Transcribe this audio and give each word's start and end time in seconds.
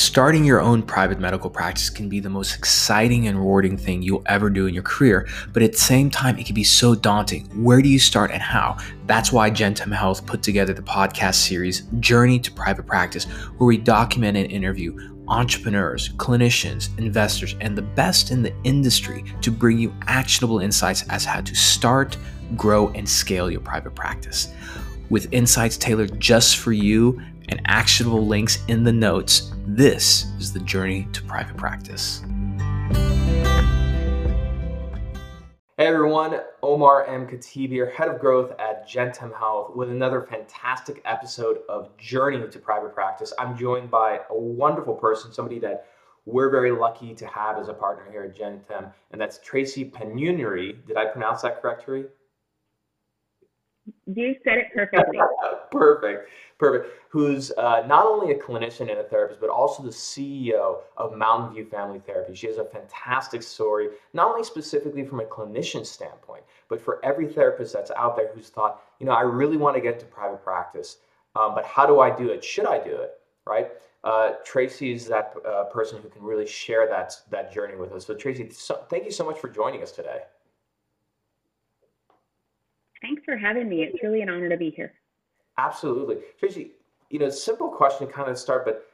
Starting 0.00 0.46
your 0.46 0.62
own 0.62 0.82
private 0.82 1.20
medical 1.20 1.50
practice 1.50 1.90
can 1.90 2.08
be 2.08 2.20
the 2.20 2.30
most 2.30 2.56
exciting 2.56 3.26
and 3.26 3.38
rewarding 3.38 3.76
thing 3.76 4.00
you'll 4.00 4.22
ever 4.24 4.48
do 4.48 4.66
in 4.66 4.72
your 4.72 4.82
career, 4.82 5.28
but 5.52 5.62
at 5.62 5.72
the 5.72 5.78
same 5.78 6.08
time, 6.08 6.38
it 6.38 6.46
can 6.46 6.54
be 6.54 6.64
so 6.64 6.94
daunting. 6.94 7.44
Where 7.62 7.82
do 7.82 7.88
you 7.90 7.98
start 7.98 8.30
and 8.30 8.40
how? 8.40 8.78
That's 9.04 9.30
why 9.30 9.50
Gentem 9.50 9.94
Health 9.94 10.24
put 10.24 10.42
together 10.42 10.72
the 10.72 10.80
podcast 10.80 11.34
series 11.34 11.82
Journey 12.00 12.38
to 12.38 12.50
Private 12.50 12.86
Practice, 12.86 13.24
where 13.58 13.66
we 13.66 13.76
document 13.76 14.38
and 14.38 14.50
interview 14.50 14.96
entrepreneurs, 15.28 16.08
clinicians, 16.14 16.98
investors, 16.98 17.54
and 17.60 17.76
the 17.76 17.82
best 17.82 18.30
in 18.30 18.42
the 18.42 18.54
industry 18.64 19.22
to 19.42 19.50
bring 19.50 19.78
you 19.78 19.94
actionable 20.06 20.60
insights 20.60 21.04
as 21.10 21.26
how 21.26 21.42
to 21.42 21.54
start, 21.54 22.16
grow, 22.56 22.88
and 22.94 23.06
scale 23.06 23.50
your 23.50 23.60
private 23.60 23.94
practice. 23.94 24.48
With 25.10 25.30
insights 25.30 25.76
tailored 25.76 26.18
just 26.18 26.56
for 26.56 26.72
you, 26.72 27.20
and 27.50 27.60
actionable 27.66 28.26
links 28.26 28.64
in 28.68 28.84
the 28.84 28.92
notes. 28.92 29.52
This 29.72 30.26
is 30.40 30.52
the 30.52 30.58
journey 30.58 31.06
to 31.12 31.22
private 31.22 31.56
practice. 31.56 32.24
Hey 35.76 35.86
everyone, 35.86 36.40
Omar 36.60 37.06
M. 37.06 37.28
Khatib 37.28 37.68
here, 37.68 37.88
Head 37.88 38.08
of 38.08 38.18
Growth 38.18 38.50
at 38.58 38.88
Gentem 38.88 39.32
Health, 39.38 39.76
with 39.76 39.88
another 39.88 40.22
fantastic 40.28 41.00
episode 41.04 41.58
of 41.68 41.96
Journey 41.96 42.48
to 42.48 42.58
Private 42.58 42.92
Practice. 42.92 43.32
I'm 43.38 43.56
joined 43.56 43.92
by 43.92 44.18
a 44.28 44.36
wonderful 44.36 44.96
person, 44.96 45.32
somebody 45.32 45.60
that 45.60 45.86
we're 46.26 46.50
very 46.50 46.72
lucky 46.72 47.14
to 47.14 47.26
have 47.28 47.56
as 47.56 47.68
a 47.68 47.72
partner 47.72 48.10
here 48.10 48.24
at 48.24 48.36
Gentem, 48.36 48.92
and 49.12 49.20
that's 49.20 49.38
Tracy 49.38 49.88
Penunuri. 49.88 50.84
Did 50.84 50.96
I 50.96 51.04
pronounce 51.04 51.42
that 51.42 51.62
correctly? 51.62 52.06
You 54.16 54.34
said 54.44 54.58
it 54.58 54.66
perfectly. 54.74 55.18
perfect, 55.70 56.30
perfect. 56.58 56.94
Who's 57.10 57.52
uh, 57.52 57.84
not 57.86 58.06
only 58.06 58.32
a 58.32 58.38
clinician 58.38 58.90
and 58.90 58.98
a 58.98 59.04
therapist, 59.04 59.40
but 59.40 59.50
also 59.50 59.82
the 59.82 59.90
CEO 59.90 60.78
of 60.96 61.16
Mountain 61.16 61.54
View 61.54 61.64
Family 61.64 62.00
Therapy. 62.00 62.34
She 62.34 62.46
has 62.46 62.56
a 62.56 62.64
fantastic 62.64 63.42
story, 63.42 63.88
not 64.12 64.28
only 64.28 64.44
specifically 64.44 65.04
from 65.04 65.20
a 65.20 65.24
clinician 65.24 65.86
standpoint, 65.86 66.42
but 66.68 66.80
for 66.80 67.04
every 67.04 67.28
therapist 67.28 67.72
that's 67.72 67.90
out 67.92 68.16
there 68.16 68.30
who's 68.34 68.48
thought, 68.48 68.82
you 68.98 69.06
know, 69.06 69.12
I 69.12 69.22
really 69.22 69.56
want 69.56 69.76
to 69.76 69.80
get 69.80 69.94
into 69.94 70.06
private 70.06 70.42
practice, 70.42 70.98
um, 71.36 71.54
but 71.54 71.64
how 71.64 71.86
do 71.86 72.00
I 72.00 72.14
do 72.16 72.30
it? 72.30 72.42
Should 72.42 72.66
I 72.66 72.82
do 72.82 72.96
it? 72.96 73.18
Right? 73.46 73.70
Uh, 74.02 74.32
Tracy 74.44 74.92
is 74.92 75.06
that 75.06 75.34
uh, 75.46 75.64
person 75.64 76.00
who 76.02 76.08
can 76.08 76.22
really 76.22 76.46
share 76.46 76.88
that 76.88 77.14
that 77.30 77.52
journey 77.52 77.76
with 77.76 77.92
us. 77.92 78.06
So, 78.06 78.14
Tracy, 78.14 78.48
so, 78.50 78.86
thank 78.88 79.04
you 79.04 79.10
so 79.10 79.24
much 79.24 79.38
for 79.38 79.48
joining 79.48 79.82
us 79.82 79.92
today. 79.92 80.22
Thanks 83.02 83.22
for 83.24 83.36
having 83.36 83.68
me. 83.68 83.82
It's 83.82 84.02
really 84.02 84.22
an 84.22 84.28
honor 84.28 84.48
to 84.48 84.56
be 84.56 84.70
here. 84.70 84.92
Absolutely. 85.58 86.18
Tracy, 86.38 86.72
you 87.10 87.18
know, 87.18 87.30
simple 87.30 87.68
question 87.68 88.06
to 88.06 88.12
kind 88.12 88.30
of 88.30 88.38
start, 88.38 88.64
but 88.64 88.86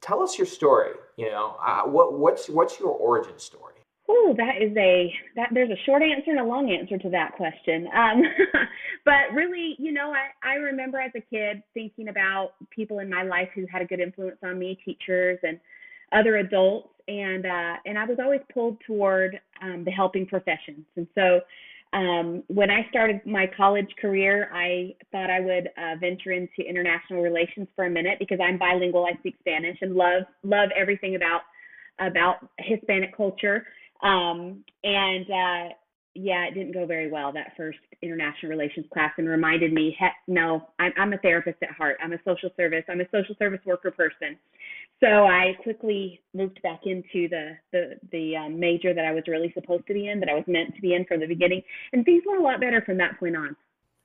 tell 0.00 0.22
us 0.22 0.38
your 0.38 0.46
story. 0.46 0.92
You 1.16 1.30
know, 1.30 1.56
uh, 1.64 1.82
what, 1.82 2.18
what's, 2.18 2.48
what's 2.48 2.78
your 2.78 2.90
origin 2.90 3.38
story? 3.38 3.74
Oh, 4.06 4.34
that 4.36 4.60
is 4.60 4.76
a 4.76 5.12
that 5.34 5.48
there's 5.52 5.70
a 5.70 5.82
short 5.86 6.02
answer 6.02 6.30
and 6.30 6.40
a 6.40 6.44
long 6.44 6.70
answer 6.70 6.98
to 6.98 7.08
that 7.10 7.32
question. 7.36 7.88
Um, 7.96 8.22
but 9.04 9.32
really, 9.32 9.76
you 9.78 9.92
know, 9.92 10.12
I, 10.12 10.28
I 10.46 10.54
remember 10.56 11.00
as 11.00 11.12
a 11.16 11.20
kid 11.20 11.62
thinking 11.72 12.08
about 12.08 12.52
people 12.68 12.98
in 12.98 13.08
my 13.08 13.22
life 13.22 13.48
who 13.54 13.64
had 13.70 13.80
a 13.80 13.86
good 13.86 14.00
influence 14.00 14.36
on 14.44 14.58
me, 14.58 14.78
teachers 14.84 15.38
and 15.42 15.58
other 16.12 16.36
adults, 16.36 16.90
and 17.08 17.46
uh, 17.46 17.76
and 17.86 17.98
I 17.98 18.04
was 18.04 18.18
always 18.22 18.42
pulled 18.52 18.78
toward 18.86 19.40
um, 19.62 19.84
the 19.84 19.90
helping 19.90 20.26
professions. 20.26 20.84
And 20.96 21.06
so 21.14 21.40
um, 21.94 22.42
when 22.48 22.70
I 22.70 22.86
started 22.90 23.20
my 23.24 23.46
college 23.56 23.88
career, 24.00 24.50
I 24.52 24.94
thought 25.12 25.30
I 25.30 25.40
would 25.40 25.68
uh, 25.78 25.94
venture 26.00 26.32
into 26.32 26.68
international 26.68 27.22
relations 27.22 27.68
for 27.76 27.86
a 27.86 27.90
minute 27.90 28.18
because 28.18 28.38
I'm 28.42 28.58
bilingual. 28.58 29.06
I 29.06 29.16
speak 29.20 29.36
Spanish 29.38 29.78
and 29.80 29.94
love 29.94 30.24
love 30.42 30.70
everything 30.76 31.14
about 31.14 31.42
about 32.00 32.36
Hispanic 32.58 33.16
culture. 33.16 33.64
Um, 34.02 34.64
and 34.82 35.26
uh, 35.30 35.74
yeah, 36.14 36.46
it 36.46 36.54
didn't 36.54 36.72
go 36.72 36.84
very 36.84 37.10
well 37.10 37.32
that 37.32 37.52
first 37.56 37.78
international 38.02 38.50
relations 38.50 38.86
class, 38.92 39.12
and 39.16 39.28
reminded 39.28 39.72
me, 39.72 39.96
heck, 39.98 40.14
no, 40.26 40.68
I'm, 40.78 40.92
I'm 40.96 41.12
a 41.12 41.18
therapist 41.18 41.58
at 41.62 41.70
heart. 41.70 41.96
I'm 42.02 42.12
a 42.12 42.18
social 42.24 42.50
service. 42.56 42.84
I'm 42.88 43.00
a 43.00 43.08
social 43.12 43.34
service 43.38 43.60
worker 43.64 43.90
person. 43.92 44.36
So 45.04 45.26
I 45.26 45.54
quickly 45.62 46.22
moved 46.32 46.62
back 46.62 46.80
into 46.84 47.28
the 47.28 47.58
the 47.72 47.96
the 48.10 48.36
um, 48.36 48.58
major 48.58 48.94
that 48.94 49.04
I 49.04 49.12
was 49.12 49.24
really 49.28 49.52
supposed 49.52 49.86
to 49.88 49.92
be 49.92 50.08
in, 50.08 50.18
that 50.20 50.30
I 50.30 50.34
was 50.34 50.44
meant 50.46 50.74
to 50.76 50.80
be 50.80 50.94
in 50.94 51.04
from 51.04 51.20
the 51.20 51.26
beginning, 51.26 51.62
and 51.92 52.04
things 52.06 52.22
went 52.26 52.40
a 52.40 52.42
lot 52.42 52.58
better 52.58 52.80
from 52.80 52.96
that 52.98 53.18
point 53.20 53.36
on. 53.36 53.54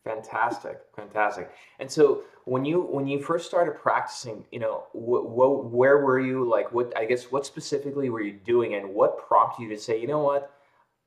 Fantastic, 0.03 0.79
fantastic. 0.95 1.51
And 1.79 1.89
so 1.89 2.23
when 2.45 2.65
you 2.65 2.81
when 2.81 3.07
you 3.07 3.21
first 3.21 3.47
started 3.47 3.75
practicing, 3.75 4.43
you 4.51 4.59
know, 4.59 4.83
wh- 4.91 5.23
wh- 5.23 5.73
where 5.73 5.99
were 5.99 6.19
you? 6.19 6.49
Like, 6.49 6.73
what 6.73 6.91
I 6.97 7.05
guess 7.05 7.31
what 7.31 7.45
specifically 7.45 8.09
were 8.09 8.21
you 8.21 8.33
doing, 8.33 8.75
and 8.75 8.93
what 8.93 9.25
prompted 9.25 9.63
you 9.63 9.69
to 9.69 9.77
say, 9.77 10.01
you 10.01 10.07
know 10.07 10.23
what, 10.23 10.51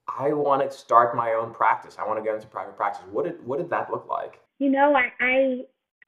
I 0.09 0.33
want 0.33 0.63
to 0.63 0.75
start 0.75 1.15
my 1.15 1.33
own 1.33 1.53
practice. 1.53 1.97
I 1.99 2.07
want 2.07 2.19
to 2.19 2.25
get 2.25 2.35
into 2.35 2.47
private 2.47 2.77
practice. 2.77 3.03
What 3.11 3.25
did 3.25 3.45
what 3.47 3.59
did 3.59 3.69
that 3.71 3.91
look 3.91 4.07
like? 4.09 4.41
You 4.59 4.71
know, 4.71 4.95
I, 4.95 5.13
I 5.21 5.61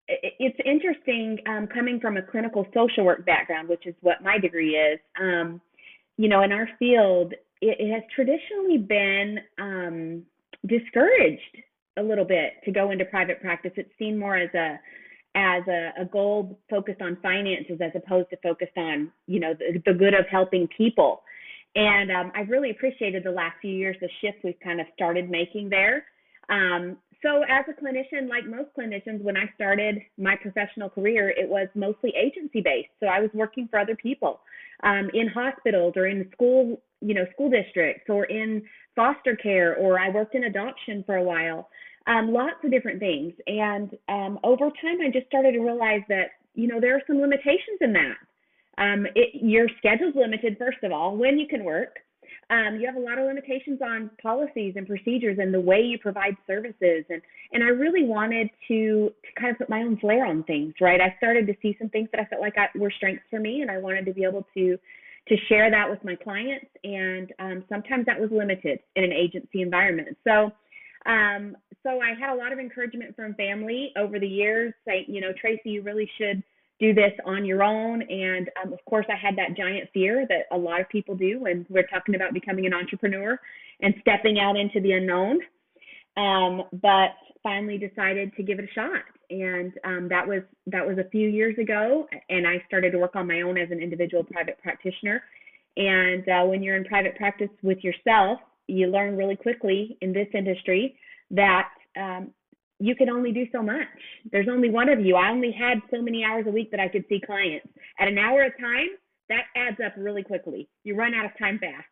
it's 0.08 0.58
interesting 0.64 1.38
um, 1.46 1.66
coming 1.66 1.98
from 2.00 2.16
a 2.16 2.22
clinical 2.22 2.66
social 2.74 3.04
work 3.04 3.24
background, 3.24 3.68
which 3.68 3.86
is 3.86 3.94
what 4.00 4.22
my 4.22 4.38
degree 4.38 4.76
is. 4.76 4.98
Um, 5.20 5.60
you 6.16 6.28
know, 6.28 6.42
in 6.42 6.52
our 6.52 6.68
field, 6.78 7.32
it, 7.60 7.76
it 7.80 7.92
has 7.92 8.02
traditionally 8.14 8.78
been 8.78 9.38
um, 9.58 10.22
discouraged 10.66 11.40
a 11.96 12.02
little 12.02 12.24
bit 12.24 12.54
to 12.64 12.70
go 12.70 12.90
into 12.90 13.04
private 13.04 13.40
practice. 13.40 13.72
It's 13.76 13.90
seen 13.98 14.18
more 14.18 14.36
as 14.36 14.52
a 14.54 14.78
as 15.36 15.64
a, 15.66 15.90
a 16.02 16.04
goal 16.04 16.60
focused 16.70 17.02
on 17.02 17.18
finances 17.20 17.80
as 17.80 17.90
opposed 17.96 18.30
to 18.30 18.36
focused 18.36 18.76
on 18.76 19.10
you 19.26 19.40
know 19.40 19.54
the, 19.54 19.80
the 19.86 19.96
good 19.96 20.14
of 20.14 20.26
helping 20.30 20.68
people. 20.76 21.22
And 21.76 22.12
um, 22.12 22.32
I've 22.36 22.50
really 22.50 22.70
appreciated 22.70 23.24
the 23.24 23.32
last 23.32 23.56
few 23.60 23.72
years 23.72 23.96
the 24.00 24.08
shift 24.20 24.44
we've 24.44 24.60
kind 24.62 24.80
of 24.80 24.86
started 24.94 25.28
making 25.28 25.70
there. 25.70 26.04
Um, 26.48 26.98
so, 27.24 27.42
as 27.48 27.64
a 27.68 27.72
clinician, 27.72 28.28
like 28.28 28.46
most 28.46 28.68
clinicians, 28.78 29.22
when 29.22 29.36
I 29.36 29.50
started 29.54 29.98
my 30.18 30.36
professional 30.36 30.90
career, 30.90 31.30
it 31.30 31.48
was 31.48 31.68
mostly 31.74 32.12
agency 32.14 32.60
based. 32.60 32.90
So, 33.00 33.06
I 33.06 33.20
was 33.20 33.30
working 33.32 33.66
for 33.68 33.78
other 33.78 33.96
people 33.96 34.40
um, 34.82 35.10
in 35.14 35.28
hospitals 35.28 35.94
or 35.96 36.06
in 36.06 36.28
school, 36.32 36.82
you 37.00 37.14
know, 37.14 37.24
school 37.32 37.50
districts 37.50 38.04
or 38.10 38.26
in 38.26 38.62
foster 38.94 39.36
care, 39.36 39.74
or 39.76 39.98
I 39.98 40.10
worked 40.10 40.34
in 40.34 40.44
adoption 40.44 41.02
for 41.06 41.16
a 41.16 41.22
while. 41.22 41.68
Um, 42.06 42.32
lots 42.32 42.56
of 42.62 42.70
different 42.70 43.00
things. 43.00 43.32
And 43.46 43.96
um, 44.08 44.38
over 44.44 44.66
time, 44.82 45.00
I 45.00 45.10
just 45.10 45.26
started 45.26 45.52
to 45.52 45.60
realize 45.60 46.02
that, 46.10 46.32
you 46.54 46.68
know, 46.68 46.78
there 46.78 46.94
are 46.94 47.02
some 47.06 47.20
limitations 47.20 47.78
in 47.80 47.94
that. 47.94 48.16
Um, 48.76 49.06
it, 49.14 49.30
your 49.42 49.66
schedule's 49.78 50.14
limited, 50.14 50.56
first 50.58 50.78
of 50.82 50.92
all, 50.92 51.16
when 51.16 51.38
you 51.38 51.46
can 51.48 51.64
work. 51.64 51.96
Um, 52.50 52.78
you 52.80 52.86
have 52.86 52.96
a 52.96 53.00
lot 53.00 53.18
of 53.18 53.26
limitations 53.26 53.80
on 53.82 54.10
policies 54.22 54.74
and 54.76 54.86
procedures 54.86 55.38
and 55.40 55.52
the 55.52 55.60
way 55.60 55.80
you 55.80 55.98
provide 55.98 56.36
services. 56.46 57.04
And, 57.08 57.22
and 57.52 57.64
I 57.64 57.68
really 57.68 58.04
wanted 58.04 58.50
to, 58.68 59.10
to 59.10 59.40
kind 59.40 59.52
of 59.52 59.58
put 59.58 59.70
my 59.70 59.80
own 59.80 59.98
flair 59.98 60.26
on 60.26 60.42
things, 60.44 60.74
right? 60.80 61.00
I 61.00 61.14
started 61.16 61.46
to 61.46 61.54
see 61.62 61.76
some 61.78 61.88
things 61.88 62.08
that 62.12 62.20
I 62.20 62.24
felt 62.26 62.42
like 62.42 62.54
I, 62.56 62.68
were 62.78 62.92
strengths 62.96 63.24
for 63.30 63.40
me, 63.40 63.62
and 63.62 63.70
I 63.70 63.78
wanted 63.78 64.04
to 64.06 64.12
be 64.12 64.24
able 64.24 64.46
to 64.54 64.78
to 65.26 65.36
share 65.48 65.70
that 65.70 65.88
with 65.88 66.04
my 66.04 66.14
clients. 66.14 66.66
And 66.84 67.32
um, 67.38 67.64
sometimes 67.70 68.04
that 68.04 68.20
was 68.20 68.28
limited 68.30 68.80
in 68.94 69.04
an 69.04 69.12
agency 69.12 69.62
environment. 69.62 70.18
So 70.22 70.52
um, 71.06 71.56
so 71.82 72.00
I 72.00 72.14
had 72.18 72.32
a 72.32 72.36
lot 72.36 72.52
of 72.52 72.58
encouragement 72.58 73.14
from 73.14 73.34
family 73.34 73.92
over 73.96 74.18
the 74.18 74.26
years, 74.26 74.72
saying, 74.86 75.06
you 75.08 75.20
know, 75.20 75.32
Tracy, 75.38 75.70
you 75.70 75.82
really 75.82 76.10
should 76.18 76.42
do 76.80 76.92
this 76.92 77.12
on 77.24 77.44
your 77.44 77.62
own. 77.62 78.02
And 78.02 78.50
um, 78.62 78.72
of 78.72 78.84
course, 78.84 79.06
I 79.08 79.16
had 79.16 79.36
that 79.36 79.56
giant 79.56 79.88
fear 79.92 80.26
that 80.28 80.46
a 80.50 80.58
lot 80.58 80.80
of 80.80 80.88
people 80.88 81.14
do 81.14 81.40
when 81.40 81.66
we're 81.68 81.86
talking 81.86 82.14
about 82.14 82.34
becoming 82.34 82.66
an 82.66 82.74
entrepreneur 82.74 83.38
and 83.80 83.94
stepping 84.00 84.38
out 84.38 84.56
into 84.56 84.80
the 84.80 84.92
unknown. 84.92 85.38
Um, 86.16 86.62
but 86.80 87.10
finally 87.42 87.76
decided 87.76 88.34
to 88.36 88.42
give 88.42 88.58
it 88.58 88.64
a 88.64 88.72
shot. 88.72 89.02
And 89.30 89.72
um, 89.84 90.08
that 90.08 90.26
was 90.26 90.42
that 90.66 90.84
was 90.84 90.98
a 90.98 91.08
few 91.10 91.28
years 91.28 91.56
ago. 91.58 92.08
And 92.28 92.46
I 92.46 92.62
started 92.66 92.90
to 92.92 92.98
work 92.98 93.14
on 93.14 93.28
my 93.28 93.42
own 93.42 93.56
as 93.58 93.70
an 93.70 93.80
individual 93.80 94.24
private 94.24 94.58
practitioner. 94.60 95.22
And 95.76 96.28
uh, 96.28 96.44
when 96.44 96.62
you're 96.62 96.76
in 96.76 96.84
private 96.84 97.16
practice 97.16 97.50
with 97.62 97.78
yourself, 97.82 98.38
you 98.66 98.86
learn 98.86 99.16
really 99.16 99.36
quickly 99.36 99.96
in 100.00 100.12
this 100.12 100.28
industry 100.34 100.96
that 101.30 101.68
um, 101.96 102.30
you 102.78 102.94
can 102.94 103.08
only 103.08 103.32
do 103.32 103.46
so 103.52 103.62
much. 103.62 103.86
There's 104.32 104.48
only 104.50 104.70
one 104.70 104.88
of 104.88 105.00
you. 105.00 105.16
I 105.16 105.30
only 105.30 105.52
had 105.52 105.78
so 105.90 106.02
many 106.02 106.24
hours 106.24 106.44
a 106.46 106.50
week 106.50 106.70
that 106.70 106.80
I 106.80 106.88
could 106.88 107.04
see 107.08 107.20
clients. 107.24 107.68
At 107.98 108.08
an 108.08 108.18
hour 108.18 108.42
a 108.42 108.60
time, 108.60 108.88
that 109.28 109.44
adds 109.56 109.78
up 109.84 109.94
really 109.96 110.22
quickly. 110.22 110.68
You 110.82 110.96
run 110.96 111.14
out 111.14 111.24
of 111.24 111.38
time 111.38 111.58
fast. 111.58 111.86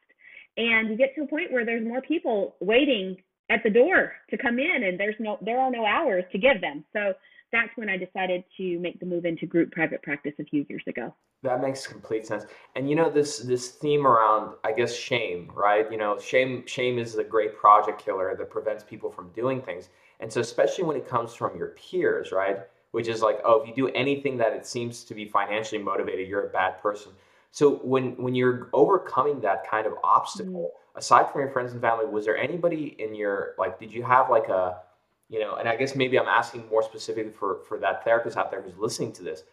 And 0.56 0.90
you 0.90 0.96
get 0.96 1.14
to 1.14 1.22
a 1.22 1.26
point 1.26 1.50
where 1.50 1.64
there's 1.64 1.86
more 1.86 2.02
people 2.02 2.56
waiting 2.60 3.16
at 3.50 3.62
the 3.62 3.70
door 3.70 4.12
to 4.30 4.36
come 4.36 4.58
in 4.58 4.84
and 4.84 4.98
there's 4.98 5.14
no 5.18 5.38
there 5.42 5.58
are 5.58 5.70
no 5.70 5.84
hours 5.84 6.24
to 6.32 6.38
give 6.38 6.60
them. 6.60 6.84
So 6.92 7.14
that's 7.52 7.70
when 7.76 7.88
I 7.88 7.96
decided 7.96 8.44
to 8.56 8.78
make 8.78 8.98
the 9.00 9.06
move 9.06 9.24
into 9.24 9.46
group 9.46 9.70
private 9.72 10.02
practice 10.02 10.32
a 10.38 10.44
few 10.44 10.64
years 10.68 10.82
ago. 10.86 11.14
That 11.42 11.60
makes 11.60 11.86
complete 11.86 12.26
sense. 12.26 12.44
And 12.76 12.88
you 12.88 12.96
know 12.96 13.10
this 13.10 13.38
this 13.38 13.70
theme 13.70 14.06
around 14.06 14.56
I 14.64 14.72
guess 14.72 14.94
shame, 14.94 15.50
right? 15.54 15.90
You 15.90 15.98
know, 15.98 16.18
shame 16.18 16.64
shame 16.66 16.98
is 16.98 17.14
the 17.14 17.24
great 17.24 17.56
project 17.56 18.02
killer 18.02 18.34
that 18.36 18.50
prevents 18.50 18.84
people 18.84 19.10
from 19.10 19.30
doing 19.30 19.60
things. 19.60 19.88
And 20.22 20.32
so, 20.32 20.40
especially 20.40 20.84
when 20.84 20.96
it 20.96 21.08
comes 21.08 21.34
from 21.34 21.56
your 21.58 21.68
peers, 21.70 22.32
right? 22.32 22.60
Which 22.92 23.08
is 23.08 23.22
like, 23.22 23.40
oh, 23.44 23.60
if 23.62 23.68
you 23.68 23.74
do 23.74 23.88
anything 23.94 24.38
that 24.38 24.52
it 24.54 24.66
seems 24.66 25.04
to 25.04 25.14
be 25.14 25.26
financially 25.26 25.82
motivated, 25.82 26.28
you're 26.28 26.46
a 26.46 26.50
bad 26.50 26.80
person. 26.80 27.12
So 27.50 27.76
when 27.92 28.12
when 28.24 28.34
you're 28.34 28.70
overcoming 28.72 29.40
that 29.42 29.68
kind 29.68 29.86
of 29.86 29.94
obstacle, 30.04 30.72
Mm. 30.74 30.98
aside 30.98 31.30
from 31.30 31.40
your 31.42 31.50
friends 31.50 31.72
and 31.72 31.80
family, 31.80 32.06
was 32.06 32.24
there 32.26 32.36
anybody 32.36 32.84
in 33.04 33.14
your 33.14 33.54
like? 33.58 33.78
Did 33.80 33.92
you 33.92 34.02
have 34.04 34.30
like 34.30 34.48
a, 34.48 34.80
you 35.28 35.40
know? 35.40 35.54
And 35.56 35.68
I 35.68 35.76
guess 35.76 35.94
maybe 35.96 36.18
I'm 36.18 36.28
asking 36.28 36.68
more 36.68 36.82
specifically 36.82 37.32
for 37.32 37.60
for 37.68 37.78
that 37.78 38.04
therapist 38.04 38.36
out 38.36 38.50
there 38.50 38.62
who's 38.62 38.78
listening 38.78 39.12
to 39.14 39.22
this. 39.24 39.44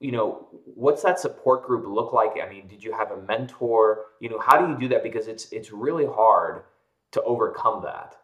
You 0.00 0.12
know, 0.12 0.48
what's 0.74 1.02
that 1.02 1.20
support 1.20 1.66
group 1.66 1.84
look 1.86 2.12
like? 2.14 2.32
I 2.42 2.48
mean, 2.48 2.66
did 2.68 2.82
you 2.82 2.92
have 2.92 3.10
a 3.12 3.20
mentor? 3.22 4.06
You 4.20 4.30
know, 4.30 4.38
how 4.38 4.56
do 4.60 4.72
you 4.72 4.78
do 4.78 4.88
that? 4.88 5.02
Because 5.02 5.28
it's 5.28 5.52
it's 5.52 5.72
really 5.72 6.06
hard 6.06 6.64
to 7.12 7.22
overcome 7.22 7.82
that. 7.84 8.16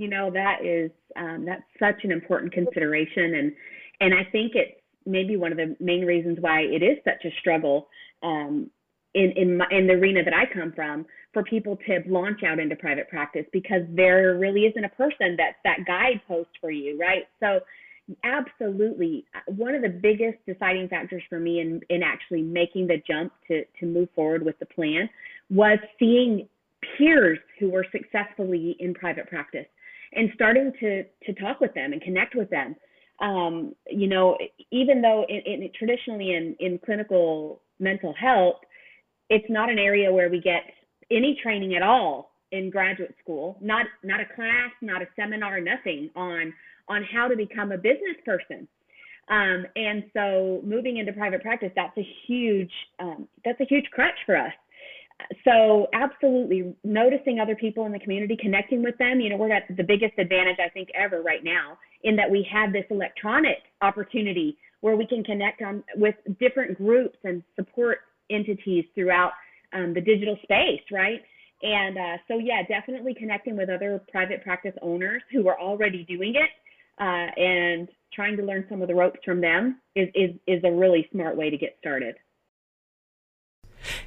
You 0.00 0.08
know, 0.08 0.30
that 0.30 0.64
is 0.64 0.90
um, 1.14 1.44
that's 1.44 1.62
such 1.78 2.04
an 2.04 2.10
important 2.10 2.54
consideration, 2.54 3.34
and 3.34 3.52
and 4.00 4.14
I 4.14 4.24
think 4.32 4.52
it's 4.54 4.80
maybe 5.04 5.36
one 5.36 5.52
of 5.52 5.58
the 5.58 5.76
main 5.78 6.06
reasons 6.06 6.38
why 6.40 6.60
it 6.62 6.82
is 6.82 6.96
such 7.04 7.22
a 7.26 7.38
struggle 7.38 7.86
um, 8.22 8.70
in 9.12 9.30
in 9.36 9.58
my, 9.58 9.66
in 9.70 9.86
the 9.86 9.92
arena 9.92 10.24
that 10.24 10.32
I 10.32 10.46
come 10.50 10.72
from 10.72 11.04
for 11.34 11.42
people 11.42 11.76
to 11.86 12.00
launch 12.06 12.42
out 12.44 12.58
into 12.58 12.76
private 12.76 13.10
practice 13.10 13.44
because 13.52 13.82
there 13.90 14.38
really 14.38 14.62
isn't 14.62 14.82
a 14.82 14.88
person 14.88 15.36
that's 15.36 15.58
that 15.64 15.84
guidepost 15.86 16.48
for 16.62 16.70
you, 16.70 16.98
right? 16.98 17.24
So 17.38 17.60
absolutely 18.24 19.26
one 19.48 19.74
of 19.74 19.82
the 19.82 19.90
biggest 19.90 20.38
deciding 20.46 20.88
factors 20.88 21.22
for 21.28 21.38
me 21.38 21.60
in 21.60 21.78
in 21.90 22.02
actually 22.02 22.40
making 22.40 22.86
the 22.86 23.02
jump 23.06 23.34
to 23.48 23.64
to 23.78 23.84
move 23.84 24.08
forward 24.14 24.46
with 24.46 24.58
the 24.60 24.66
plan 24.66 25.10
was 25.50 25.78
seeing 25.98 26.48
peers 26.96 27.38
who 27.58 27.68
were 27.68 27.84
successfully 27.92 28.76
in 28.80 28.94
private 28.94 29.28
practice 29.28 29.66
and 30.12 30.30
starting 30.34 30.72
to 30.80 31.04
to 31.24 31.32
talk 31.40 31.60
with 31.60 31.74
them 31.74 31.92
and 31.92 32.02
connect 32.02 32.34
with 32.34 32.50
them. 32.50 32.76
Um, 33.20 33.74
you 33.88 34.06
know, 34.06 34.38
even 34.70 35.02
though 35.02 35.26
in, 35.28 35.40
in 35.46 35.70
traditionally 35.78 36.34
in 36.34 36.56
in 36.58 36.78
clinical 36.84 37.60
mental 37.78 38.14
health, 38.14 38.56
it's 39.28 39.48
not 39.48 39.70
an 39.70 39.78
area 39.78 40.12
where 40.12 40.30
we 40.30 40.40
get 40.40 40.62
any 41.10 41.38
training 41.42 41.74
at 41.74 41.82
all 41.82 42.32
in 42.52 42.70
graduate 42.70 43.14
school. 43.22 43.56
Not 43.60 43.86
not 44.02 44.20
a 44.20 44.26
class, 44.34 44.70
not 44.80 45.02
a 45.02 45.08
seminar, 45.16 45.60
nothing 45.60 46.10
on 46.16 46.52
on 46.88 47.04
how 47.04 47.28
to 47.28 47.36
become 47.36 47.72
a 47.72 47.78
business 47.78 48.16
person. 48.24 48.66
Um, 49.28 49.64
and 49.76 50.02
so 50.12 50.60
moving 50.64 50.96
into 50.96 51.12
private 51.12 51.40
practice, 51.40 51.70
that's 51.76 51.96
a 51.96 52.06
huge 52.26 52.72
um, 52.98 53.28
that's 53.44 53.60
a 53.60 53.64
huge 53.64 53.84
crutch 53.92 54.18
for 54.26 54.36
us 54.36 54.52
so 55.44 55.86
absolutely 55.92 56.74
noticing 56.84 57.38
other 57.40 57.54
people 57.54 57.86
in 57.86 57.92
the 57.92 57.98
community 57.98 58.36
connecting 58.40 58.82
with 58.82 58.96
them 58.98 59.20
you 59.20 59.28
know 59.28 59.36
we're 59.36 59.52
at 59.52 59.64
the 59.76 59.82
biggest 59.82 60.12
advantage 60.18 60.56
i 60.64 60.68
think 60.68 60.88
ever 60.94 61.22
right 61.22 61.44
now 61.44 61.78
in 62.02 62.16
that 62.16 62.30
we 62.30 62.46
have 62.50 62.72
this 62.72 62.84
electronic 62.90 63.58
opportunity 63.82 64.56
where 64.80 64.96
we 64.96 65.06
can 65.06 65.22
connect 65.22 65.62
on 65.62 65.82
with 65.96 66.14
different 66.38 66.76
groups 66.76 67.18
and 67.24 67.42
support 67.56 67.98
entities 68.30 68.84
throughout 68.94 69.32
um, 69.72 69.94
the 69.94 70.00
digital 70.00 70.36
space 70.42 70.82
right? 70.90 71.20
And 71.62 71.98
uh, 71.98 72.16
so 72.28 72.38
yeah 72.38 72.62
definitely 72.68 73.14
connecting 73.14 73.56
with 73.56 73.68
other 73.68 74.00
private 74.10 74.42
practice 74.42 74.74
owners 74.82 75.22
who 75.32 75.48
are 75.48 75.60
already 75.60 76.04
doing 76.04 76.34
it 76.34 76.50
uh, 77.00 77.30
and 77.40 77.88
trying 78.12 78.36
to 78.36 78.42
learn 78.42 78.64
some 78.68 78.82
of 78.82 78.88
the 78.88 78.94
ropes 78.94 79.20
from 79.24 79.40
them 79.40 79.80
is, 79.94 80.08
is 80.14 80.30
is 80.46 80.62
a 80.64 80.70
really 80.70 81.06
smart 81.12 81.36
way 81.36 81.50
to 81.50 81.56
get 81.56 81.76
started 81.78 82.16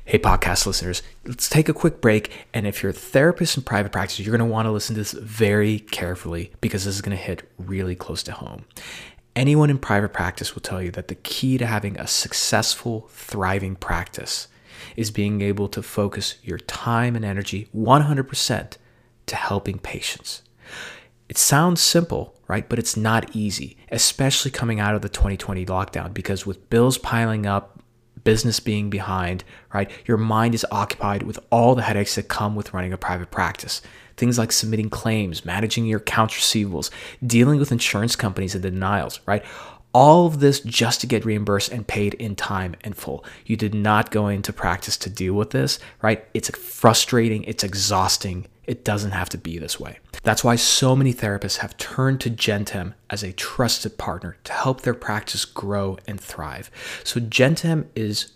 Hey, 0.06 0.20
podcast 0.20 0.66
listeners, 0.66 1.02
let's 1.26 1.48
take 1.48 1.70
a 1.70 1.74
quick 1.74 2.02
break. 2.02 2.30
And 2.54 2.68
if 2.68 2.84
you're 2.84 2.90
a 2.90 2.94
therapist 2.94 3.56
in 3.56 3.64
private 3.64 3.94
practice, 3.94 4.20
you're 4.20 4.36
going 4.36 4.46
to 4.46 4.54
want 4.54 4.66
to 4.66 4.72
listen 4.72 4.96
to 4.96 5.00
this 5.00 5.14
very 5.14 5.80
carefully 5.80 6.52
because 6.60 6.84
this 6.84 6.96
is 6.96 7.02
going 7.02 7.16
to 7.16 7.24
hit 7.24 7.50
really 7.58 7.96
close 7.96 8.22
to 8.24 8.34
home. 8.34 8.66
Anyone 9.34 9.70
in 9.70 9.78
private 9.78 10.12
practice 10.12 10.56
will 10.56 10.62
tell 10.62 10.82
you 10.82 10.92
that 10.92 11.08
the 11.08 11.16
key 11.16 11.58
to 11.58 11.66
having 11.66 11.98
a 11.98 12.06
successful, 12.06 13.08
thriving 13.12 13.78
practice 13.78 14.50
is 14.98 15.10
being 15.10 15.42
able 15.42 15.70
to 15.70 15.82
focus 15.82 16.36
your 16.44 16.58
time 16.58 17.16
and 17.16 17.24
energy 17.24 17.70
100% 17.74 18.78
to 19.28 19.36
helping 19.38 19.80
patients. 19.80 20.42
It 21.30 21.38
sounds 21.38 21.80
simple, 21.80 22.36
right? 22.50 22.68
But 22.68 22.78
it's 22.78 22.98
not 22.98 23.34
easy, 23.34 23.78
especially 23.90 24.52
coming 24.52 24.82
out 24.82 24.96
of 24.96 25.02
the 25.02 25.08
2020 25.08 25.66
lockdown 25.66 26.14
because 26.14 26.46
with 26.46 26.70
bills 26.70 26.98
piling 26.98 27.46
up, 27.46 27.73
business 28.24 28.60
being 28.60 28.90
behind, 28.90 29.44
right? 29.74 29.90
Your 30.06 30.18
mind 30.18 30.56
is 30.56 30.66
occupied 30.72 31.24
with 31.24 31.40
all 31.50 31.76
the 31.76 31.82
headaches 31.82 32.16
that 32.16 32.28
come 32.28 32.56
with 32.56 32.74
running 32.74 32.94
a 32.94 32.98
private 32.98 33.32
practice. 33.32 33.82
Things 34.16 34.38
like 34.38 34.52
submitting 34.52 34.90
claims, 34.90 35.46
managing 35.46 35.86
your 35.86 36.00
accounts 36.00 36.36
receivables, 36.36 36.90
dealing 37.26 37.60
with 37.60 37.72
insurance 37.72 38.16
companies 38.16 38.54
and 38.54 38.62
denials, 38.62 39.20
right? 39.26 39.44
All 39.94 40.26
of 40.26 40.40
this 40.40 40.60
just 40.60 41.02
to 41.02 41.08
get 41.08 41.26
reimbursed 41.26 41.72
and 41.72 41.88
paid 41.88 42.16
in 42.16 42.36
time 42.36 42.76
and 42.82 42.96
full. 42.96 43.24
You 43.46 43.56
did 43.56 43.74
not 43.74 44.12
go 44.12 44.28
into 44.28 44.52
practice 44.54 44.98
to 44.98 45.10
deal 45.10 45.34
with 45.34 45.52
this, 45.52 45.80
right? 46.02 46.26
It's 46.34 46.50
frustrating, 46.58 47.44
it's 47.44 47.64
exhausting. 47.64 48.48
It 48.66 48.86
doesn't 48.86 49.12
have 49.12 49.30
to 49.30 49.38
be 49.38 49.58
this 49.58 49.80
way. 49.80 50.00
That's 50.24 50.44
why 50.44 50.56
so 50.56 50.96
many 50.96 51.14
therapists 51.14 51.58
have 51.58 51.78
turned 51.78 52.22
to 52.22 52.30
Gentem 52.30 52.94
as 53.10 53.24
a 53.24 53.34
trusted 53.34 53.98
partner 53.98 54.38
to 54.46 54.54
help 54.54 54.82
their 54.82 54.94
practice 54.94 55.44
grow 55.44 55.98
and 56.08 56.20
thrive. 56.20 56.72
So, 57.04 57.20
Gentem 57.20 57.88
is 57.96 58.32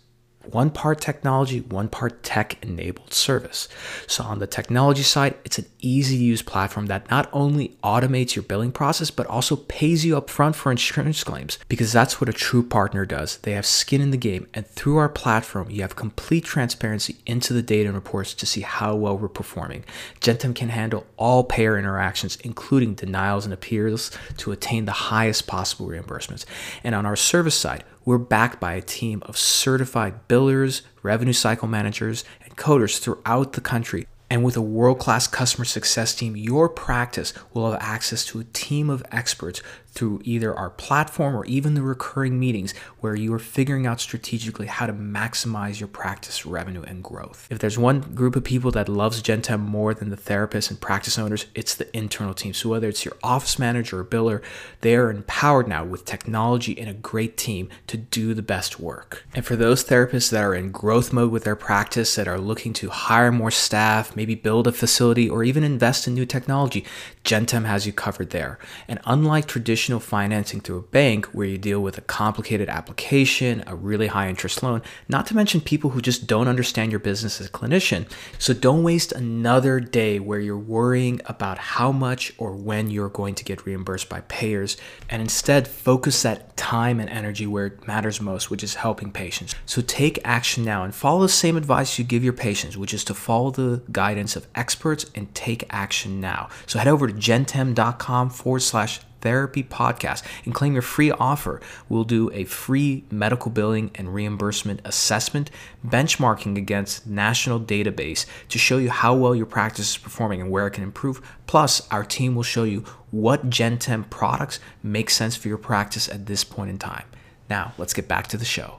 one 0.51 0.69
part 0.69 1.01
technology, 1.01 1.61
one 1.61 1.89
part 1.89 2.23
tech 2.23 2.57
enabled 2.63 3.13
service. 3.13 3.67
So, 4.07 4.23
on 4.23 4.39
the 4.39 4.47
technology 4.47 5.03
side, 5.03 5.35
it's 5.43 5.59
an 5.59 5.65
easy 5.81 6.17
to 6.17 6.23
use 6.23 6.41
platform 6.41 6.87
that 6.87 7.09
not 7.09 7.29
only 7.33 7.77
automates 7.83 8.35
your 8.35 8.43
billing 8.43 8.71
process, 8.71 9.11
but 9.11 9.27
also 9.27 9.55
pays 9.55 10.05
you 10.05 10.19
upfront 10.19 10.55
for 10.55 10.71
insurance 10.71 11.23
claims 11.23 11.59
because 11.67 11.91
that's 11.91 12.19
what 12.19 12.29
a 12.29 12.33
true 12.33 12.63
partner 12.63 13.05
does. 13.05 13.37
They 13.37 13.53
have 13.53 13.65
skin 13.65 14.01
in 14.01 14.11
the 14.11 14.17
game, 14.17 14.47
and 14.53 14.65
through 14.65 14.97
our 14.97 15.09
platform, 15.09 15.69
you 15.69 15.81
have 15.81 15.95
complete 15.95 16.45
transparency 16.45 17.17
into 17.25 17.53
the 17.53 17.61
data 17.61 17.89
and 17.89 17.95
reports 17.95 18.33
to 18.35 18.45
see 18.45 18.61
how 18.61 18.95
well 18.95 19.17
we're 19.17 19.27
performing. 19.27 19.83
Gentem 20.21 20.55
can 20.55 20.69
handle 20.69 21.05
all 21.17 21.43
payer 21.43 21.77
interactions, 21.77 22.37
including 22.37 22.95
denials 22.95 23.45
and 23.45 23.53
appeals, 23.53 24.11
to 24.37 24.51
attain 24.51 24.85
the 24.85 24.91
highest 24.91 25.47
possible 25.47 25.87
reimbursements. 25.87 26.45
And 26.83 26.95
on 26.95 27.05
our 27.05 27.15
service 27.15 27.55
side, 27.55 27.83
we're 28.07 28.17
backed 28.17 28.61
by 28.61 28.71
a 28.71 28.81
team 28.81 29.21
of 29.25 29.37
certified 29.37 30.29
billers, 30.29 30.81
revenue 31.03 31.33
cycle 31.33 31.67
managers, 31.67 32.23
and 32.41 32.55
coders 32.55 32.99
throughout 32.99 33.51
the 33.51 33.59
country. 33.59 34.07
And 34.29 34.45
with 34.45 34.55
a 34.55 34.61
world 34.61 34.97
class 34.97 35.27
customer 35.27 35.65
success 35.65 36.15
team, 36.15 36.37
your 36.37 36.69
practice 36.69 37.33
will 37.53 37.69
have 37.69 37.81
access 37.81 38.25
to 38.27 38.39
a 38.39 38.45
team 38.45 38.89
of 38.89 39.03
experts 39.11 39.61
through 39.97 40.21
either 40.23 40.55
our 40.55 40.69
platform 40.69 41.35
or 41.35 41.43
even 41.45 41.73
the 41.73 41.81
recurring 41.81 42.39
meetings 42.39 42.75
where 42.99 43.15
you 43.15 43.33
are 43.33 43.39
figuring 43.39 43.87
out 43.87 43.99
strategically 43.99 44.67
how 44.67 44.85
to 44.85 44.93
maximize 44.93 45.79
your 45.79 45.87
practice 45.87 46.45
revenue 46.45 46.83
and 46.83 47.03
growth. 47.03 47.47
If 47.49 47.57
there's 47.57 47.79
one 47.79 48.01
group 48.01 48.35
of 48.35 48.43
people 48.43 48.69
that 48.71 48.87
loves 48.87 49.23
Gentem 49.23 49.59
more 49.59 49.95
than 49.95 50.11
the 50.11 50.15
therapists 50.15 50.69
and 50.69 50.79
practice 50.79 51.17
owners, 51.17 51.47
it's 51.55 51.73
the 51.73 51.97
internal 51.97 52.35
team. 52.35 52.53
So 52.53 52.69
whether 52.69 52.87
it's 52.87 53.05
your 53.05 53.17
office 53.23 53.57
manager 53.57 54.01
or 54.01 54.05
biller, 54.05 54.43
they 54.81 54.95
are 54.95 55.09
empowered 55.09 55.67
now 55.67 55.83
with 55.83 56.05
technology 56.05 56.77
and 56.77 56.89
a 56.89 56.93
great 56.93 57.35
team 57.35 57.67
to 57.87 57.97
do 57.97 58.35
the 58.35 58.43
best 58.43 58.79
work. 58.79 59.25
And 59.33 59.43
for 59.43 59.55
those 59.55 59.83
therapists 59.83 60.29
that 60.29 60.43
are 60.43 60.53
in 60.53 60.71
growth 60.71 61.11
mode 61.11 61.31
with 61.31 61.43
their 61.43 61.55
practice, 61.55 62.13
that 62.15 62.27
are 62.27 62.37
looking 62.37 62.73
to 62.73 62.89
hire 62.89 63.31
more 63.31 63.49
staff, 63.49 64.15
maybe 64.15 64.35
build 64.35 64.67
a 64.67 64.71
facility, 64.71 65.27
or 65.27 65.43
even 65.43 65.63
invest 65.63 66.07
in 66.07 66.13
new 66.13 66.25
technology, 66.25 66.85
Gentem 67.23 67.65
has 67.65 67.87
you 67.87 67.93
covered 67.93 68.29
there. 68.29 68.59
And 68.87 68.99
unlike 69.05 69.47
traditional 69.47 69.86
financing 69.99 70.59
through 70.59 70.77
a 70.77 70.81
bank 70.81 71.25
where 71.27 71.47
you 71.47 71.57
deal 71.57 71.79
with 71.79 71.97
a 71.97 72.01
complicated 72.01 72.69
application, 72.69 73.63
a 73.65 73.75
really 73.75 74.07
high 74.07 74.29
interest 74.29 74.61
loan, 74.61 74.81
not 75.07 75.25
to 75.27 75.35
mention 75.35 75.61
people 75.61 75.91
who 75.91 76.01
just 76.01 76.27
don't 76.27 76.47
understand 76.47 76.91
your 76.91 76.99
business 76.99 77.39
as 77.39 77.47
a 77.47 77.51
clinician. 77.51 78.05
So 78.37 78.53
don't 78.53 78.83
waste 78.83 79.11
another 79.11 79.79
day 79.79 80.19
where 80.19 80.39
you're 80.39 80.57
worrying 80.57 81.21
about 81.25 81.57
how 81.57 81.91
much 81.91 82.33
or 82.37 82.55
when 82.55 82.89
you're 82.89 83.09
going 83.09 83.35
to 83.35 83.43
get 83.43 83.65
reimbursed 83.65 84.09
by 84.09 84.21
payers 84.21 84.77
and 85.09 85.21
instead 85.21 85.67
focus 85.67 86.21
that 86.23 86.55
time 86.57 86.99
and 86.99 87.09
energy 87.09 87.47
where 87.47 87.67
it 87.67 87.87
matters 87.87 88.19
most, 88.19 88.51
which 88.51 88.63
is 88.63 88.75
helping 88.75 89.11
patients. 89.11 89.55
So 89.65 89.81
take 89.81 90.19
action 90.23 90.63
now 90.63 90.83
and 90.83 90.93
follow 90.93 91.21
the 91.21 91.29
same 91.29 91.55
advice 91.55 91.97
you 91.97 92.05
give 92.05 92.23
your 92.23 92.33
patients, 92.33 92.77
which 92.77 92.93
is 92.93 93.03
to 93.05 93.13
follow 93.13 93.51
the 93.51 93.81
guidance 93.91 94.35
of 94.35 94.47
experts 94.55 95.05
and 95.15 95.33
take 95.33 95.63
action 95.69 96.19
now. 96.19 96.49
So 96.65 96.79
head 96.79 96.87
over 96.87 97.07
to 97.07 97.13
gentem.com 97.13 98.29
forward 98.31 98.61
slash 98.61 98.99
therapy 99.21 99.63
podcast 99.63 100.23
and 100.45 100.53
claim 100.53 100.73
your 100.73 100.81
free 100.81 101.11
offer. 101.11 101.61
We'll 101.89 102.03
do 102.03 102.31
a 102.33 102.45
free 102.45 103.03
medical 103.11 103.51
billing 103.51 103.91
and 103.95 104.13
reimbursement 104.13 104.81
assessment, 104.85 105.51
benchmarking 105.85 106.57
against 106.57 107.07
national 107.07 107.59
database 107.59 108.25
to 108.49 108.59
show 108.59 108.77
you 108.77 108.89
how 108.89 109.15
well 109.15 109.35
your 109.35 109.45
practice 109.45 109.91
is 109.91 109.97
performing 109.97 110.41
and 110.41 110.51
where 110.51 110.67
it 110.67 110.71
can 110.71 110.83
improve. 110.83 111.21
Plus, 111.45 111.87
our 111.91 112.03
team 112.03 112.35
will 112.35 112.43
show 112.43 112.63
you 112.63 112.83
what 113.11 113.49
Gentem 113.49 114.09
products 114.09 114.59
make 114.83 115.09
sense 115.09 115.35
for 115.35 115.47
your 115.47 115.57
practice 115.57 116.09
at 116.09 116.25
this 116.25 116.43
point 116.43 116.69
in 116.69 116.77
time. 116.77 117.05
Now, 117.49 117.73
let's 117.77 117.93
get 117.93 118.07
back 118.07 118.27
to 118.27 118.37
the 118.37 118.45
show. 118.45 118.77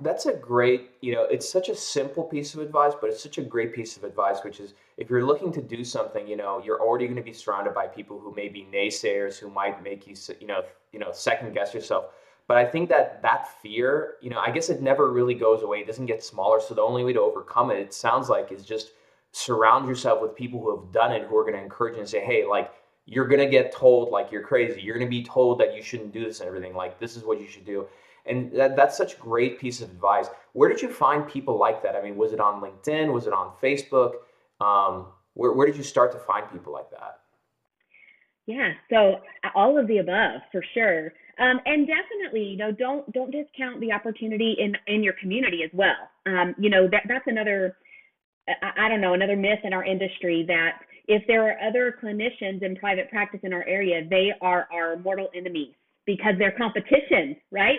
That's 0.00 0.26
a 0.26 0.32
great, 0.32 0.90
you 1.00 1.14
know, 1.14 1.24
it's 1.24 1.50
such 1.50 1.68
a 1.68 1.76
simple 1.76 2.24
piece 2.24 2.54
of 2.54 2.60
advice, 2.60 2.92
but 3.00 3.10
it's 3.10 3.22
such 3.22 3.38
a 3.38 3.42
great 3.42 3.72
piece 3.72 3.96
of 3.96 4.04
advice, 4.04 4.38
which 4.42 4.58
is 4.58 4.74
if 5.02 5.10
you're 5.10 5.26
looking 5.26 5.52
to 5.52 5.60
do 5.60 5.82
something, 5.82 6.28
you 6.28 6.36
know, 6.36 6.62
you're 6.64 6.80
already 6.80 7.06
going 7.06 7.16
to 7.16 7.24
be 7.24 7.32
surrounded 7.32 7.74
by 7.74 7.88
people 7.88 8.20
who 8.20 8.32
may 8.36 8.48
be 8.48 8.68
naysayers, 8.72 9.36
who 9.36 9.50
might 9.50 9.82
make 9.82 10.06
you, 10.06 10.14
you 10.40 10.46
know, 10.46 10.62
you 10.92 11.00
know, 11.00 11.10
second 11.10 11.52
guess 11.54 11.74
yourself. 11.74 12.04
But 12.46 12.56
I 12.56 12.64
think 12.64 12.88
that 12.90 13.20
that 13.22 13.48
fear, 13.60 14.14
you 14.22 14.30
know, 14.30 14.38
I 14.38 14.52
guess 14.52 14.70
it 14.70 14.80
never 14.80 15.10
really 15.10 15.34
goes 15.34 15.64
away. 15.64 15.78
It 15.78 15.88
doesn't 15.88 16.06
get 16.06 16.22
smaller. 16.22 16.60
So 16.60 16.74
the 16.74 16.82
only 16.82 17.02
way 17.02 17.12
to 17.14 17.20
overcome 17.20 17.72
it, 17.72 17.80
it 17.80 17.92
sounds 17.92 18.28
like, 18.28 18.52
is 18.52 18.64
just 18.64 18.92
surround 19.32 19.88
yourself 19.88 20.22
with 20.22 20.36
people 20.36 20.60
who 20.60 20.76
have 20.76 20.92
done 20.92 21.10
it, 21.10 21.24
who 21.24 21.36
are 21.36 21.42
going 21.42 21.56
to 21.56 21.62
encourage 21.62 21.94
you 21.94 22.00
and 22.00 22.08
say, 22.08 22.20
hey, 22.20 22.46
like, 22.48 22.70
you're 23.04 23.26
going 23.26 23.40
to 23.40 23.50
get 23.50 23.72
told 23.72 24.12
like 24.12 24.30
you're 24.30 24.42
crazy. 24.42 24.80
You're 24.80 24.96
going 24.96 25.10
to 25.10 25.10
be 25.10 25.24
told 25.24 25.58
that 25.58 25.74
you 25.74 25.82
shouldn't 25.82 26.12
do 26.12 26.24
this 26.24 26.38
and 26.38 26.46
everything. 26.46 26.76
Like, 26.76 27.00
this 27.00 27.16
is 27.16 27.24
what 27.24 27.40
you 27.40 27.48
should 27.48 27.64
do. 27.64 27.88
And 28.26 28.52
that, 28.52 28.76
that's 28.76 28.96
such 28.96 29.18
great 29.18 29.58
piece 29.58 29.80
of 29.80 29.90
advice. 29.90 30.28
Where 30.52 30.68
did 30.68 30.80
you 30.80 30.88
find 30.90 31.26
people 31.26 31.58
like 31.58 31.82
that? 31.82 31.96
I 31.96 32.02
mean, 32.02 32.16
was 32.16 32.32
it 32.32 32.38
on 32.38 32.62
LinkedIn? 32.62 33.12
Was 33.12 33.26
it 33.26 33.32
on 33.32 33.50
Facebook? 33.60 34.12
Um, 34.62 35.06
where, 35.34 35.52
where 35.52 35.66
did 35.66 35.76
you 35.76 35.82
start 35.82 36.12
to 36.12 36.18
find 36.18 36.50
people 36.50 36.72
like 36.72 36.90
that? 36.90 37.20
Yeah, 38.46 38.70
so 38.90 39.20
all 39.54 39.78
of 39.78 39.86
the 39.86 39.98
above 39.98 40.40
for 40.50 40.64
sure. 40.74 41.12
Um, 41.38 41.60
and 41.64 41.86
definitely, 41.86 42.44
you 42.44 42.56
know, 42.56 42.72
don't 42.72 43.10
don't 43.12 43.30
discount 43.30 43.80
the 43.80 43.92
opportunity 43.92 44.56
in 44.58 44.76
in 44.86 45.02
your 45.02 45.14
community 45.14 45.62
as 45.64 45.70
well. 45.72 46.10
Um, 46.26 46.54
you 46.58 46.68
know, 46.68 46.88
that 46.90 47.02
that's 47.08 47.24
another 47.26 47.76
I, 48.48 48.86
I 48.86 48.88
don't 48.88 49.00
know 49.00 49.14
another 49.14 49.36
myth 49.36 49.60
in 49.64 49.72
our 49.72 49.84
industry 49.84 50.44
that 50.48 50.80
if 51.08 51.22
there 51.26 51.48
are 51.48 51.56
other 51.66 51.96
clinicians 52.02 52.62
in 52.62 52.76
private 52.76 53.10
practice 53.10 53.40
in 53.42 53.52
our 53.52 53.64
area, 53.66 54.06
they 54.08 54.32
are 54.40 54.68
our 54.72 54.96
mortal 54.96 55.28
enemies 55.34 55.74
because 56.06 56.34
they're 56.38 56.52
competition, 56.52 57.36
right? 57.50 57.78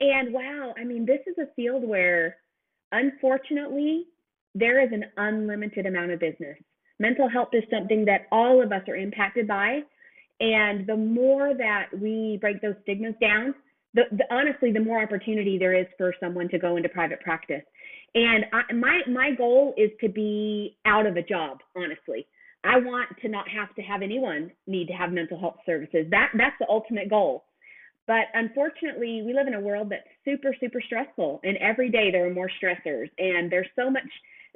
And 0.00 0.32
wow, 0.32 0.74
I 0.78 0.84
mean, 0.84 1.04
this 1.04 1.20
is 1.26 1.36
a 1.38 1.52
field 1.54 1.86
where 1.86 2.36
unfortunately 2.92 4.06
there 4.54 4.82
is 4.82 4.90
an 4.92 5.04
unlimited 5.16 5.86
amount 5.86 6.10
of 6.10 6.20
business. 6.20 6.56
Mental 6.98 7.28
health 7.28 7.50
is 7.52 7.62
something 7.70 8.04
that 8.06 8.26
all 8.32 8.62
of 8.62 8.72
us 8.72 8.82
are 8.88 8.96
impacted 8.96 9.46
by. 9.46 9.80
And 10.40 10.86
the 10.86 10.96
more 10.96 11.54
that 11.54 11.86
we 11.98 12.38
break 12.40 12.60
those 12.62 12.74
stigmas 12.82 13.14
down, 13.20 13.54
the, 13.94 14.02
the, 14.12 14.24
honestly, 14.30 14.72
the 14.72 14.80
more 14.80 15.02
opportunity 15.02 15.58
there 15.58 15.74
is 15.74 15.86
for 15.96 16.14
someone 16.20 16.48
to 16.50 16.58
go 16.58 16.76
into 16.76 16.88
private 16.88 17.20
practice. 17.20 17.62
And 18.14 18.44
I, 18.52 18.72
my 18.72 19.00
my 19.08 19.30
goal 19.36 19.74
is 19.76 19.90
to 20.00 20.08
be 20.08 20.76
out 20.86 21.06
of 21.06 21.16
a 21.16 21.22
job. 21.22 21.58
Honestly, 21.76 22.26
I 22.64 22.78
want 22.78 23.08
to 23.22 23.28
not 23.28 23.48
have 23.48 23.74
to 23.76 23.82
have 23.82 24.02
anyone 24.02 24.50
need 24.66 24.86
to 24.88 24.92
have 24.92 25.12
mental 25.12 25.38
health 25.38 25.56
services. 25.66 26.06
That 26.10 26.30
that's 26.36 26.56
the 26.58 26.66
ultimate 26.68 27.10
goal. 27.10 27.44
But 28.06 28.26
unfortunately, 28.32 29.22
we 29.26 29.34
live 29.34 29.46
in 29.46 29.54
a 29.54 29.60
world 29.60 29.90
that's 29.90 30.08
super 30.24 30.54
super 30.58 30.80
stressful, 30.80 31.40
and 31.44 31.56
every 31.58 31.90
day 31.90 32.10
there 32.10 32.26
are 32.26 32.32
more 32.32 32.50
stressors, 32.62 33.10
and 33.18 33.50
there's 33.52 33.68
so 33.76 33.90
much 33.90 34.08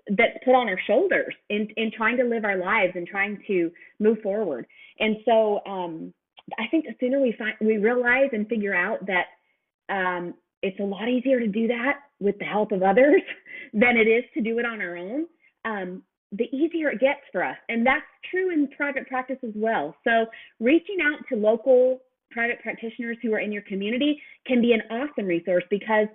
that's 0.08 0.38
put 0.44 0.54
on 0.54 0.68
our 0.68 0.78
shoulders 0.86 1.34
in 1.48 1.68
in 1.76 1.90
trying 1.96 2.16
to 2.16 2.24
live 2.24 2.44
our 2.44 2.56
lives 2.56 2.92
and 2.94 3.06
trying 3.06 3.42
to 3.46 3.70
move 4.00 4.18
forward. 4.22 4.66
And 4.98 5.16
so 5.24 5.60
um, 5.66 6.12
I 6.58 6.66
think 6.70 6.84
the 6.84 6.94
sooner 7.00 7.20
we 7.20 7.34
find 7.38 7.54
we 7.60 7.78
realize 7.78 8.30
and 8.32 8.48
figure 8.48 8.74
out 8.74 9.00
that 9.06 9.26
um, 9.88 10.34
it's 10.62 10.78
a 10.80 10.84
lot 10.84 11.08
easier 11.08 11.40
to 11.40 11.48
do 11.48 11.68
that 11.68 12.00
with 12.20 12.38
the 12.38 12.44
help 12.44 12.72
of 12.72 12.82
others 12.82 13.22
than 13.72 13.96
it 13.96 14.08
is 14.08 14.24
to 14.34 14.40
do 14.40 14.58
it 14.58 14.66
on 14.66 14.80
our 14.80 14.96
own. 14.96 15.26
Um, 15.64 16.02
the 16.32 16.44
easier 16.56 16.88
it 16.88 17.00
gets 17.00 17.20
for 17.30 17.44
us. 17.44 17.56
And 17.68 17.86
that's 17.86 18.06
true 18.30 18.52
in 18.52 18.68
private 18.76 19.06
practice 19.06 19.36
as 19.42 19.52
well. 19.54 19.94
So, 20.02 20.26
reaching 20.60 20.96
out 21.02 21.20
to 21.28 21.36
local 21.36 22.00
private 22.30 22.60
practitioners 22.62 23.18
who 23.22 23.34
are 23.34 23.40
in 23.40 23.52
your 23.52 23.62
community 23.62 24.20
can 24.46 24.62
be 24.62 24.72
an 24.72 24.80
awesome 24.90 25.26
resource 25.26 25.64
because 25.70 26.06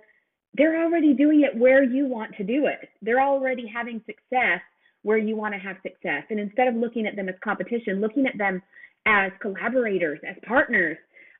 they're 0.54 0.82
already 0.82 1.14
doing 1.14 1.42
it 1.42 1.58
where 1.58 1.82
you 1.82 2.06
want 2.06 2.34
to 2.36 2.44
do 2.44 2.66
it. 2.66 2.88
They're 3.02 3.20
already 3.20 3.66
having 3.66 4.02
success 4.06 4.60
where 5.02 5.18
you 5.18 5.36
want 5.36 5.54
to 5.54 5.60
have 5.60 5.76
success. 5.82 6.24
And 6.30 6.40
instead 6.40 6.68
of 6.68 6.74
looking 6.74 7.06
at 7.06 7.16
them 7.16 7.28
as 7.28 7.34
competition, 7.42 8.00
looking 8.00 8.26
at 8.26 8.36
them 8.36 8.62
as 9.06 9.30
collaborators, 9.40 10.18
as 10.28 10.36
partners, 10.46 10.96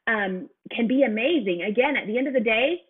um, 0.07 0.49
can 0.75 0.87
be 0.87 1.03
amazing. 1.03 1.63
Again, 1.69 1.97
at 1.97 2.07
the 2.07 2.17
end 2.17 2.29
of 2.29 2.35
the 2.35 2.41
day, 2.41 2.81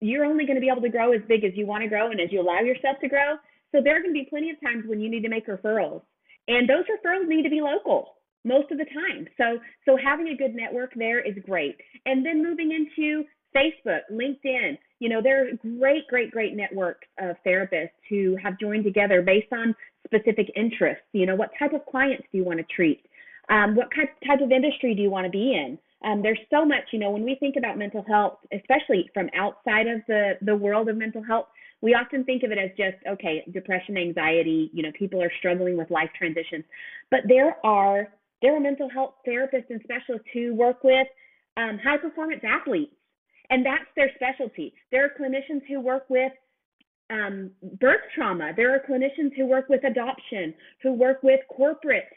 you're 0.00 0.24
only 0.24 0.44
going 0.44 0.56
to 0.56 0.60
be 0.60 0.68
able 0.68 0.82
to 0.82 0.88
grow 0.88 1.12
as 1.12 1.22
big 1.28 1.44
as 1.44 1.52
you 1.54 1.66
want 1.66 1.82
to 1.82 1.88
grow 1.88 2.10
and 2.10 2.20
as 2.20 2.32
you 2.32 2.40
allow 2.40 2.60
yourself 2.60 2.98
to 3.00 3.08
grow. 3.08 3.36
So 3.70 3.80
there 3.82 3.96
are 3.96 4.02
going 4.02 4.12
to 4.12 4.20
be 4.20 4.28
plenty 4.28 4.50
of 4.50 4.60
times 4.60 4.84
when 4.86 5.00
you 5.00 5.08
need 5.08 5.22
to 5.22 5.28
make 5.28 5.46
referrals, 5.46 6.02
and 6.48 6.68
those 6.68 6.84
referrals 6.84 7.26
need 7.26 7.42
to 7.44 7.50
be 7.50 7.62
local 7.62 8.16
most 8.44 8.70
of 8.70 8.78
the 8.78 8.84
time. 8.84 9.26
So 9.38 9.58
so 9.86 9.96
having 9.96 10.28
a 10.28 10.36
good 10.36 10.54
network 10.54 10.92
there 10.94 11.20
is 11.20 11.34
great. 11.46 11.76
And 12.04 12.26
then 12.26 12.42
moving 12.42 12.72
into 12.72 13.24
Facebook, 13.54 14.00
LinkedIn, 14.10 14.78
you 14.98 15.08
know, 15.08 15.20
there 15.22 15.44
are 15.44 15.50
great, 15.78 16.06
great, 16.08 16.30
great 16.30 16.54
networks 16.54 17.06
of 17.18 17.36
therapists 17.46 17.90
who 18.08 18.36
have 18.42 18.58
joined 18.58 18.84
together 18.84 19.22
based 19.22 19.52
on 19.52 19.74
specific 20.06 20.50
interests. 20.56 21.04
You 21.12 21.26
know, 21.26 21.34
what 21.34 21.50
type 21.58 21.72
of 21.72 21.84
clients 21.86 22.24
do 22.30 22.38
you 22.38 22.44
want 22.44 22.58
to 22.58 22.66
treat? 22.74 23.04
Um, 23.48 23.74
what 23.74 23.88
type, 23.94 24.10
type 24.26 24.40
of 24.40 24.52
industry 24.52 24.94
do 24.94 25.02
you 25.02 25.10
want 25.10 25.24
to 25.26 25.30
be 25.30 25.54
in? 25.54 25.78
Um, 26.04 26.22
there's 26.22 26.38
so 26.50 26.64
much, 26.64 26.84
you 26.92 26.98
know, 26.98 27.10
when 27.10 27.24
we 27.24 27.36
think 27.36 27.56
about 27.56 27.78
mental 27.78 28.04
health, 28.06 28.38
especially 28.52 29.10
from 29.14 29.28
outside 29.36 29.86
of 29.86 30.00
the, 30.08 30.32
the 30.42 30.54
world 30.54 30.88
of 30.88 30.96
mental 30.96 31.22
health, 31.22 31.46
we 31.80 31.94
often 31.94 32.24
think 32.24 32.44
of 32.44 32.52
it 32.52 32.58
as 32.58 32.70
just, 32.76 32.96
okay, 33.08 33.44
depression, 33.52 33.96
anxiety, 33.96 34.70
you 34.72 34.82
know, 34.82 34.90
people 34.96 35.20
are 35.22 35.32
struggling 35.38 35.76
with 35.76 35.90
life 35.90 36.10
transitions. 36.16 36.64
But 37.10 37.20
there 37.28 37.56
are 37.64 38.08
there 38.40 38.56
are 38.56 38.60
mental 38.60 38.88
health 38.90 39.14
therapists 39.26 39.70
and 39.70 39.80
specialists 39.84 40.26
who 40.32 40.54
work 40.54 40.82
with 40.82 41.06
um, 41.56 41.78
high 41.82 41.96
performance 41.96 42.42
athletes 42.44 42.92
and 43.52 43.66
that's 43.66 43.84
their 43.94 44.10
specialty. 44.14 44.72
There 44.90 45.04
are 45.04 45.10
clinicians 45.10 45.60
who 45.68 45.78
work 45.78 46.06
with 46.08 46.32
um, 47.10 47.50
birth 47.78 48.00
trauma. 48.14 48.52
There 48.56 48.74
are 48.74 48.80
clinicians 48.80 49.36
who 49.36 49.44
work 49.44 49.68
with 49.68 49.84
adoption, 49.84 50.54
who 50.82 50.94
work 50.94 51.22
with 51.22 51.40
corporate, 51.54 52.08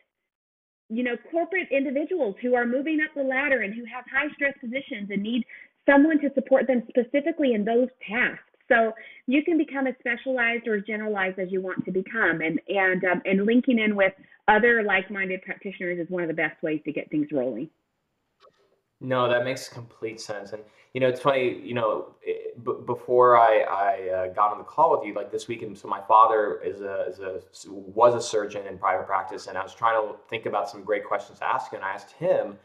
you 0.90 1.04
know, 1.04 1.18
corporate 1.30 1.68
individuals 1.72 2.36
who 2.42 2.56
are 2.56 2.66
moving 2.66 3.00
up 3.04 3.14
the 3.16 3.22
ladder 3.22 3.64
and 3.64 3.74
who 3.74 3.84
have 3.84 4.06
high 4.10 4.34
stress 4.34 4.54
positions 4.62 5.10
and 5.10 5.22
need 5.22 5.44
someone 5.86 6.22
to 6.22 6.34
support 6.36 6.68
them 6.68 6.84
specifically 6.88 7.54
in 7.54 7.66
those 7.66 7.90
tasks. 8.10 8.40
So 8.70 8.94
you 9.28 9.44
can 9.44 9.58
become 9.58 9.88
as 9.88 9.96
specialized 10.00 10.70
or 10.70 10.80
generalized 10.80 11.38
as 11.38 11.52
you 11.52 11.62
want 11.62 11.84
to 11.84 11.92
become, 11.92 12.40
and 12.42 12.62
and 12.70 13.04
um, 13.04 13.22
and 13.26 13.46
linking 13.46 13.78
in 13.78 13.96
with 13.96 14.14
other 14.48 14.84
like-minded 14.84 15.42
practitioners 15.42 16.00
is 16.00 16.10
one 16.10 16.24
of 16.24 16.30
the 16.30 16.34
best 16.34 16.64
ways 16.64 16.80
to 16.86 16.94
get 16.94 17.12
things 17.12 17.28
rolling. 17.32 17.70
No, 19.02 19.28
that 19.28 19.44
makes 19.44 19.68
complete 19.68 20.22
sense. 20.22 20.54
And 20.54 20.64
you 20.94 21.02
know, 21.02 21.08
it's 21.10 21.20
funny. 21.20 21.60
You 21.62 21.74
know, 21.74 22.16
b- 22.24 22.82
before 22.86 23.38
I 23.38 23.60
I 23.62 24.10
uh, 24.10 24.28
got 24.34 24.52
on 24.52 24.58
the 24.58 24.64
call 24.64 24.98
with 24.98 25.06
you, 25.06 25.14
like 25.14 25.32
this 25.32 25.48
weekend. 25.48 25.78
So 25.78 25.88
my 25.88 26.02
father 26.02 26.62
is 26.64 26.82
a 26.82 27.06
is 27.10 27.20
a 27.20 27.42
was 27.72 28.16
a 28.16 28.22
surgeon 28.22 28.66
in 28.68 28.78
private 28.78 29.06
practice, 29.06 29.48
and 29.48 29.58
I 29.58 29.64
was 29.64 29.74
trying 29.76 30.02
to 30.02 30.16
think 30.30 30.46
about 30.46 30.70
some 30.70 30.84
great 30.84 31.04
questions 31.04 31.40
to 31.40 31.46
ask. 31.46 31.74
And 31.74 31.84
I 31.84 31.92
asked 31.92 32.12
him 32.14 32.58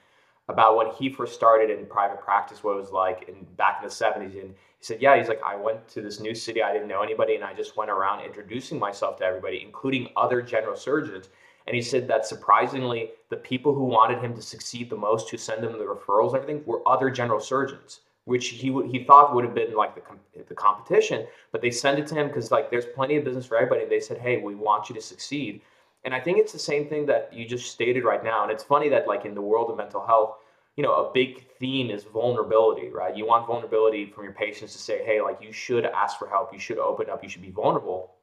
about 0.49 0.77
when 0.77 0.89
he 0.93 1.11
first 1.11 1.35
started 1.35 1.71
in 1.77 1.87
private 1.87 2.21
practice, 2.21 2.63
what 2.63 2.77
it 2.77 2.81
was 2.81 2.91
like 2.93 3.29
in 3.29 3.45
back 3.57 3.79
in 3.83 3.89
the 3.89 3.95
seventies. 3.95 4.37
And 4.37 4.51
he 4.51 4.85
said, 4.85 5.03
yeah, 5.03 5.17
he's 5.19 5.29
like, 5.29 5.43
I 5.45 5.57
went 5.57 5.87
to 5.89 6.01
this 6.01 6.21
new 6.21 6.35
city, 6.35 6.63
I 6.63 6.73
didn't 6.73 6.89
know 6.89 7.03
anybody, 7.03 7.35
and 7.35 7.45
I 7.45 7.55
just 7.55 7.77
went 7.77 7.91
around 7.91 8.25
introducing 8.25 8.79
myself 8.79 9.19
to 9.19 9.25
everybody, 9.25 9.63
including 9.65 10.09
other 10.17 10.41
general 10.43 10.77
surgeons. 10.77 11.29
And 11.71 11.77
he 11.77 11.83
said 11.83 12.09
that 12.09 12.27
surprisingly, 12.27 13.11
the 13.29 13.37
people 13.37 13.73
who 13.73 13.85
wanted 13.85 14.19
him 14.19 14.35
to 14.35 14.43
succeed 14.43 14.91
the 14.91 14.97
most, 14.97 15.31
who 15.31 15.37
send 15.37 15.63
him 15.63 15.71
the 15.71 15.85
referrals 15.85 16.31
and 16.31 16.43
everything, 16.43 16.65
were 16.67 16.83
other 16.85 17.11
general 17.11 17.39
surgeons, 17.39 18.01
which 18.25 18.49
he 18.49 18.73
he 18.91 19.05
thought 19.05 19.33
would 19.33 19.45
have 19.45 19.55
been 19.55 19.77
like 19.77 19.95
the 19.95 20.03
the 20.49 20.55
competition. 20.57 21.29
But 21.53 21.63
they 21.63 21.71
send 21.71 22.01
it 22.01 22.09
to 22.09 22.17
him 22.17 22.27
because 22.27 22.51
like 22.51 22.73
there's 22.73 22.87
plenty 22.87 23.19
of 23.19 23.25
business 23.25 23.47
for 23.47 23.57
everybody. 23.57 23.85
They 23.85 24.01
said, 24.01 24.19
hey, 24.19 24.39
we 24.39 24.57
want 24.57 24.89
you 24.89 24.97
to 24.97 25.01
succeed. 25.01 25.61
And 26.03 26.13
I 26.13 26.19
think 26.19 26.39
it's 26.39 26.53
the 26.53 26.59
same 26.59 26.89
thing 26.89 27.07
that 27.07 27.33
you 27.33 27.47
just 27.47 27.71
stated 27.71 28.03
right 28.03 28.25
now. 28.25 28.43
And 28.43 28.51
it's 28.51 28.65
funny 28.65 28.89
that 28.89 29.07
like 29.07 29.25
in 29.25 29.37
the 29.37 29.41
world 29.41 29.71
of 29.71 29.77
mental 29.77 30.05
health, 30.05 30.39
you 30.75 30.83
know, 30.83 30.95
a 30.95 31.13
big 31.13 31.47
theme 31.61 31.89
is 31.89 32.03
vulnerability, 32.03 32.89
right? 32.89 33.17
You 33.17 33.27
want 33.27 33.47
vulnerability 33.47 34.07
from 34.07 34.25
your 34.25 34.33
patients 34.33 34.73
to 34.73 34.81
say, 34.81 35.05
hey, 35.05 35.21
like 35.23 35.41
you 35.41 35.53
should 35.53 35.85
ask 35.87 36.19
for 36.19 36.27
help, 36.27 36.53
you 36.53 36.59
should 36.59 36.79
open 36.79 37.09
up, 37.09 37.23
you 37.23 37.29
should 37.29 37.43
be 37.43 37.53
vulnerable. 37.53 38.15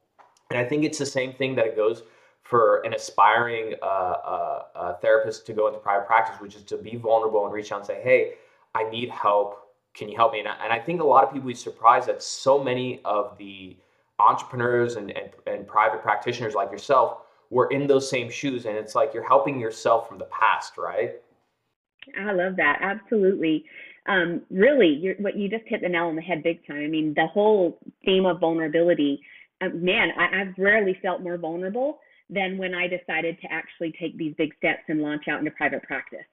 And 0.50 0.58
I 0.58 0.66
think 0.66 0.84
it's 0.84 0.98
the 0.98 1.06
same 1.06 1.32
thing 1.32 1.54
that 1.54 1.64
it 1.64 1.76
goes 1.76 2.02
for 2.42 2.80
an 2.80 2.94
aspiring 2.94 3.74
uh, 3.82 3.84
uh, 3.84 4.62
uh, 4.74 4.92
therapist 4.94 5.46
to 5.46 5.52
go 5.52 5.66
into 5.68 5.78
private 5.78 6.06
practice, 6.06 6.40
which 6.40 6.56
is 6.56 6.62
to 6.62 6.78
be 6.78 6.96
vulnerable 6.96 7.44
and 7.44 7.52
reach 7.52 7.72
out 7.72 7.78
and 7.78 7.86
say, 7.86 8.00
"Hey, 8.02 8.34
I 8.74 8.88
need 8.88 9.10
help. 9.10 9.68
Can 9.94 10.08
you 10.08 10.16
help 10.16 10.32
me?" 10.32 10.40
And 10.40 10.48
I, 10.48 10.56
and 10.62 10.72
I 10.72 10.78
think 10.78 11.00
a 11.00 11.04
lot 11.04 11.24
of 11.24 11.32
people 11.32 11.48
be 11.48 11.54
surprised 11.54 12.08
that 12.08 12.22
so 12.22 12.62
many 12.62 13.00
of 13.04 13.36
the 13.38 13.76
entrepreneurs 14.18 14.96
and, 14.96 15.10
and, 15.10 15.30
and 15.46 15.66
private 15.66 16.02
practitioners 16.02 16.54
like 16.54 16.72
yourself 16.72 17.18
were 17.50 17.70
in 17.70 17.86
those 17.86 18.08
same 18.08 18.30
shoes, 18.30 18.66
and 18.66 18.76
it's 18.76 18.94
like 18.94 19.14
you're 19.14 19.26
helping 19.26 19.60
yourself 19.60 20.08
from 20.08 20.18
the 20.18 20.26
past, 20.26 20.76
right? 20.78 21.16
I 22.18 22.32
love 22.32 22.56
that. 22.56 22.78
Absolutely. 22.80 23.64
Um, 24.06 24.42
really, 24.50 25.14
what 25.18 25.36
you 25.36 25.48
just 25.48 25.64
hit 25.66 25.82
the 25.82 25.88
nail 25.88 26.06
on 26.06 26.16
the 26.16 26.22
head 26.22 26.42
big 26.42 26.66
time. 26.66 26.82
I 26.82 26.86
mean, 26.86 27.12
the 27.14 27.26
whole 27.26 27.78
theme 28.04 28.24
of 28.24 28.40
vulnerability. 28.40 29.20
Um, 29.60 29.84
man, 29.84 30.10
I, 30.16 30.40
I've 30.40 30.54
rarely 30.56 30.98
felt 31.02 31.20
more 31.20 31.36
vulnerable 31.36 31.98
than 32.30 32.58
when 32.58 32.74
I 32.74 32.86
decided 32.86 33.40
to 33.40 33.52
actually 33.52 33.92
take 33.98 34.16
these 34.16 34.34
big 34.36 34.54
steps 34.56 34.82
and 34.88 35.00
launch 35.00 35.24
out 35.28 35.38
into 35.38 35.50
private 35.52 35.82
practice. 35.82 36.26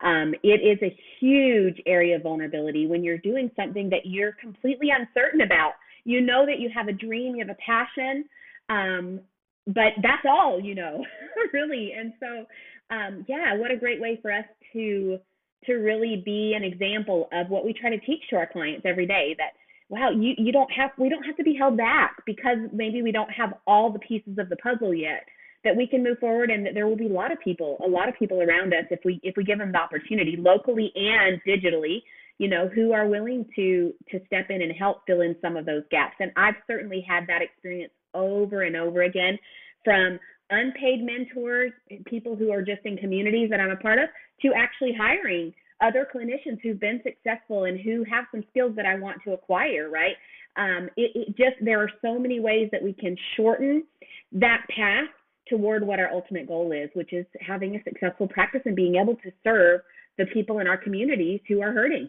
Um, 0.00 0.34
it 0.42 0.60
is 0.62 0.78
a 0.82 0.96
huge 1.18 1.80
area 1.86 2.16
of 2.16 2.22
vulnerability 2.22 2.86
when 2.86 3.02
you're 3.02 3.18
doing 3.18 3.50
something 3.56 3.90
that 3.90 4.04
you're 4.04 4.32
completely 4.32 4.88
uncertain 4.90 5.40
about. 5.40 5.72
You 6.04 6.20
know 6.20 6.46
that 6.46 6.60
you 6.60 6.70
have 6.74 6.88
a 6.88 6.92
dream, 6.92 7.34
you 7.34 7.44
have 7.46 7.54
a 7.54 7.60
passion, 7.64 8.24
um, 8.68 9.20
but 9.66 9.92
that's 10.02 10.24
all 10.28 10.60
you 10.60 10.74
know, 10.74 11.04
really. 11.52 11.92
And 11.98 12.12
so, 12.20 12.46
um, 12.94 13.24
yeah, 13.28 13.56
what 13.56 13.70
a 13.70 13.76
great 13.76 14.00
way 14.00 14.18
for 14.22 14.30
us 14.30 14.44
to 14.72 15.18
to 15.64 15.74
really 15.74 16.22
be 16.24 16.54
an 16.56 16.62
example 16.62 17.28
of 17.32 17.48
what 17.48 17.64
we 17.64 17.72
try 17.72 17.90
to 17.90 17.98
teach 17.98 18.22
to 18.30 18.36
our 18.36 18.46
clients 18.46 18.82
every 18.84 19.06
day 19.06 19.34
that 19.38 19.50
wow 19.88 20.10
you 20.10 20.34
you 20.38 20.52
don't 20.52 20.70
have 20.70 20.90
we 20.98 21.08
don't 21.08 21.24
have 21.24 21.36
to 21.36 21.42
be 21.42 21.54
held 21.54 21.76
back 21.76 22.16
because 22.26 22.58
maybe 22.72 23.02
we 23.02 23.10
don't 23.10 23.30
have 23.30 23.54
all 23.66 23.92
the 23.92 23.98
pieces 23.98 24.38
of 24.38 24.48
the 24.48 24.56
puzzle 24.56 24.94
yet 24.94 25.24
that 25.64 25.76
we 25.76 25.86
can 25.86 26.02
move 26.02 26.18
forward 26.18 26.50
and 26.50 26.64
that 26.64 26.74
there 26.74 26.86
will 26.86 26.96
be 26.96 27.06
a 27.06 27.12
lot 27.12 27.32
of 27.32 27.38
people 27.40 27.78
a 27.84 27.88
lot 27.88 28.08
of 28.08 28.14
people 28.18 28.40
around 28.42 28.72
us 28.72 28.84
if 28.90 29.00
we 29.04 29.20
if 29.22 29.36
we 29.36 29.44
give 29.44 29.58
them 29.58 29.72
the 29.72 29.78
opportunity 29.78 30.36
locally 30.38 30.92
and 30.94 31.40
digitally 31.46 32.02
you 32.38 32.48
know 32.48 32.68
who 32.68 32.92
are 32.92 33.06
willing 33.06 33.44
to 33.54 33.92
to 34.10 34.20
step 34.26 34.46
in 34.50 34.62
and 34.62 34.72
help 34.72 35.02
fill 35.06 35.20
in 35.20 35.36
some 35.42 35.56
of 35.56 35.66
those 35.66 35.82
gaps. 35.90 36.14
And 36.20 36.32
i've 36.36 36.54
certainly 36.66 37.04
had 37.06 37.26
that 37.26 37.42
experience 37.42 37.92
over 38.14 38.62
and 38.62 38.76
over 38.76 39.02
again 39.02 39.38
from 39.84 40.18
unpaid 40.50 41.04
mentors 41.04 41.72
people 42.06 42.34
who 42.34 42.50
are 42.50 42.62
just 42.62 42.80
in 42.84 42.96
communities 42.96 43.50
that 43.50 43.60
i'm 43.60 43.70
a 43.70 43.76
part 43.76 43.98
of 43.98 44.08
to 44.40 44.52
actually 44.56 44.94
hiring 44.98 45.52
other 45.80 46.08
clinicians 46.12 46.58
who've 46.62 46.80
been 46.80 47.00
successful 47.04 47.64
and 47.64 47.78
who 47.80 48.04
have 48.10 48.24
some 48.32 48.42
skills 48.50 48.74
that 48.74 48.86
i 48.86 48.94
want 48.94 49.18
to 49.24 49.32
acquire 49.32 49.90
right? 49.90 50.14
Um, 50.56 50.88
it, 50.96 51.12
it 51.14 51.36
just 51.36 51.56
there 51.60 51.80
are 51.80 51.90
so 52.02 52.18
many 52.18 52.40
ways 52.40 52.68
that 52.72 52.82
we 52.82 52.92
can 52.92 53.16
shorten 53.36 53.84
that 54.32 54.62
path 54.74 55.08
toward 55.48 55.86
what 55.86 55.98
our 55.98 56.10
ultimate 56.10 56.46
goal 56.46 56.72
is, 56.72 56.90
which 56.94 57.12
is 57.12 57.26
having 57.40 57.76
a 57.76 57.82
successful 57.82 58.28
practice 58.28 58.62
and 58.64 58.76
being 58.76 58.96
able 58.96 59.16
to 59.16 59.30
serve 59.44 59.80
the 60.16 60.26
people 60.26 60.58
in 60.58 60.66
our 60.66 60.76
communities 60.76 61.40
who 61.48 61.62
are 61.62 61.72
hurting. 61.72 62.08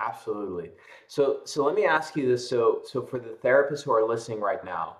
Absolutely. 0.00 0.70
So, 1.06 1.40
so 1.44 1.64
let 1.64 1.74
me 1.74 1.84
ask 1.86 2.16
you 2.16 2.28
this. 2.28 2.48
So, 2.48 2.82
so 2.84 3.02
for 3.02 3.18
the 3.18 3.36
therapists 3.42 3.82
who 3.82 3.92
are 3.92 4.06
listening 4.06 4.40
right 4.40 4.62
now, 4.64 4.98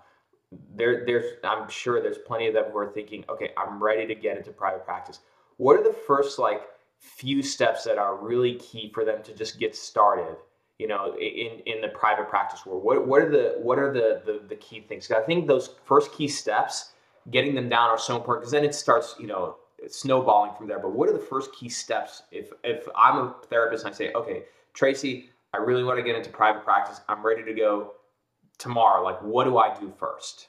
there, 0.74 1.04
there's, 1.04 1.34
I'm 1.44 1.68
sure 1.68 2.00
there's 2.00 2.18
plenty 2.18 2.46
of 2.48 2.54
them 2.54 2.66
who 2.72 2.78
are 2.78 2.92
thinking, 2.92 3.24
okay, 3.28 3.50
I'm 3.56 3.82
ready 3.82 4.06
to 4.06 4.14
get 4.14 4.36
into 4.36 4.52
private 4.52 4.84
practice. 4.84 5.20
What 5.58 5.78
are 5.78 5.82
the 5.82 5.96
first 6.06 6.38
like 6.38 6.62
few 6.98 7.42
steps 7.42 7.84
that 7.84 7.98
are 7.98 8.16
really 8.16 8.54
key 8.54 8.90
for 8.94 9.04
them 9.04 9.22
to 9.24 9.34
just 9.34 9.58
get 9.58 9.74
started? 9.74 10.36
You 10.78 10.88
know, 10.88 11.16
in 11.18 11.60
in 11.64 11.80
the 11.80 11.88
private 11.88 12.28
practice 12.28 12.66
world, 12.66 12.84
what 12.84 13.06
what 13.06 13.22
are 13.22 13.30
the 13.30 13.54
what 13.62 13.78
are 13.78 13.90
the 13.90 14.20
the, 14.26 14.46
the 14.46 14.56
key 14.56 14.80
things? 14.80 15.10
I 15.10 15.22
think 15.22 15.46
those 15.46 15.70
first 15.86 16.12
key 16.12 16.28
steps 16.28 16.92
getting 17.30 17.54
them 17.54 17.68
down 17.68 17.90
are 17.90 17.98
so 17.98 18.16
important 18.16 18.42
because 18.42 18.52
then 18.52 18.64
it 18.64 18.74
starts, 18.74 19.14
you 19.18 19.26
know, 19.26 19.56
snowballing 19.88 20.52
from 20.56 20.66
there. 20.66 20.78
But 20.78 20.92
what 20.92 21.08
are 21.08 21.12
the 21.12 21.18
first 21.18 21.52
key 21.54 21.68
steps 21.68 22.22
if 22.30 22.52
if 22.64 22.86
I'm 22.96 23.16
a 23.16 23.34
therapist 23.48 23.84
and 23.84 23.94
I 23.94 23.96
say, 23.96 24.12
okay, 24.12 24.44
Tracy, 24.74 25.30
I 25.52 25.58
really 25.58 25.84
want 25.84 25.98
to 25.98 26.02
get 26.02 26.16
into 26.16 26.30
private 26.30 26.64
practice. 26.64 27.00
I'm 27.08 27.24
ready 27.24 27.42
to 27.44 27.54
go 27.54 27.92
tomorrow. 28.58 29.02
Like, 29.02 29.20
what 29.22 29.44
do 29.44 29.58
I 29.58 29.78
do 29.78 29.92
first? 29.98 30.48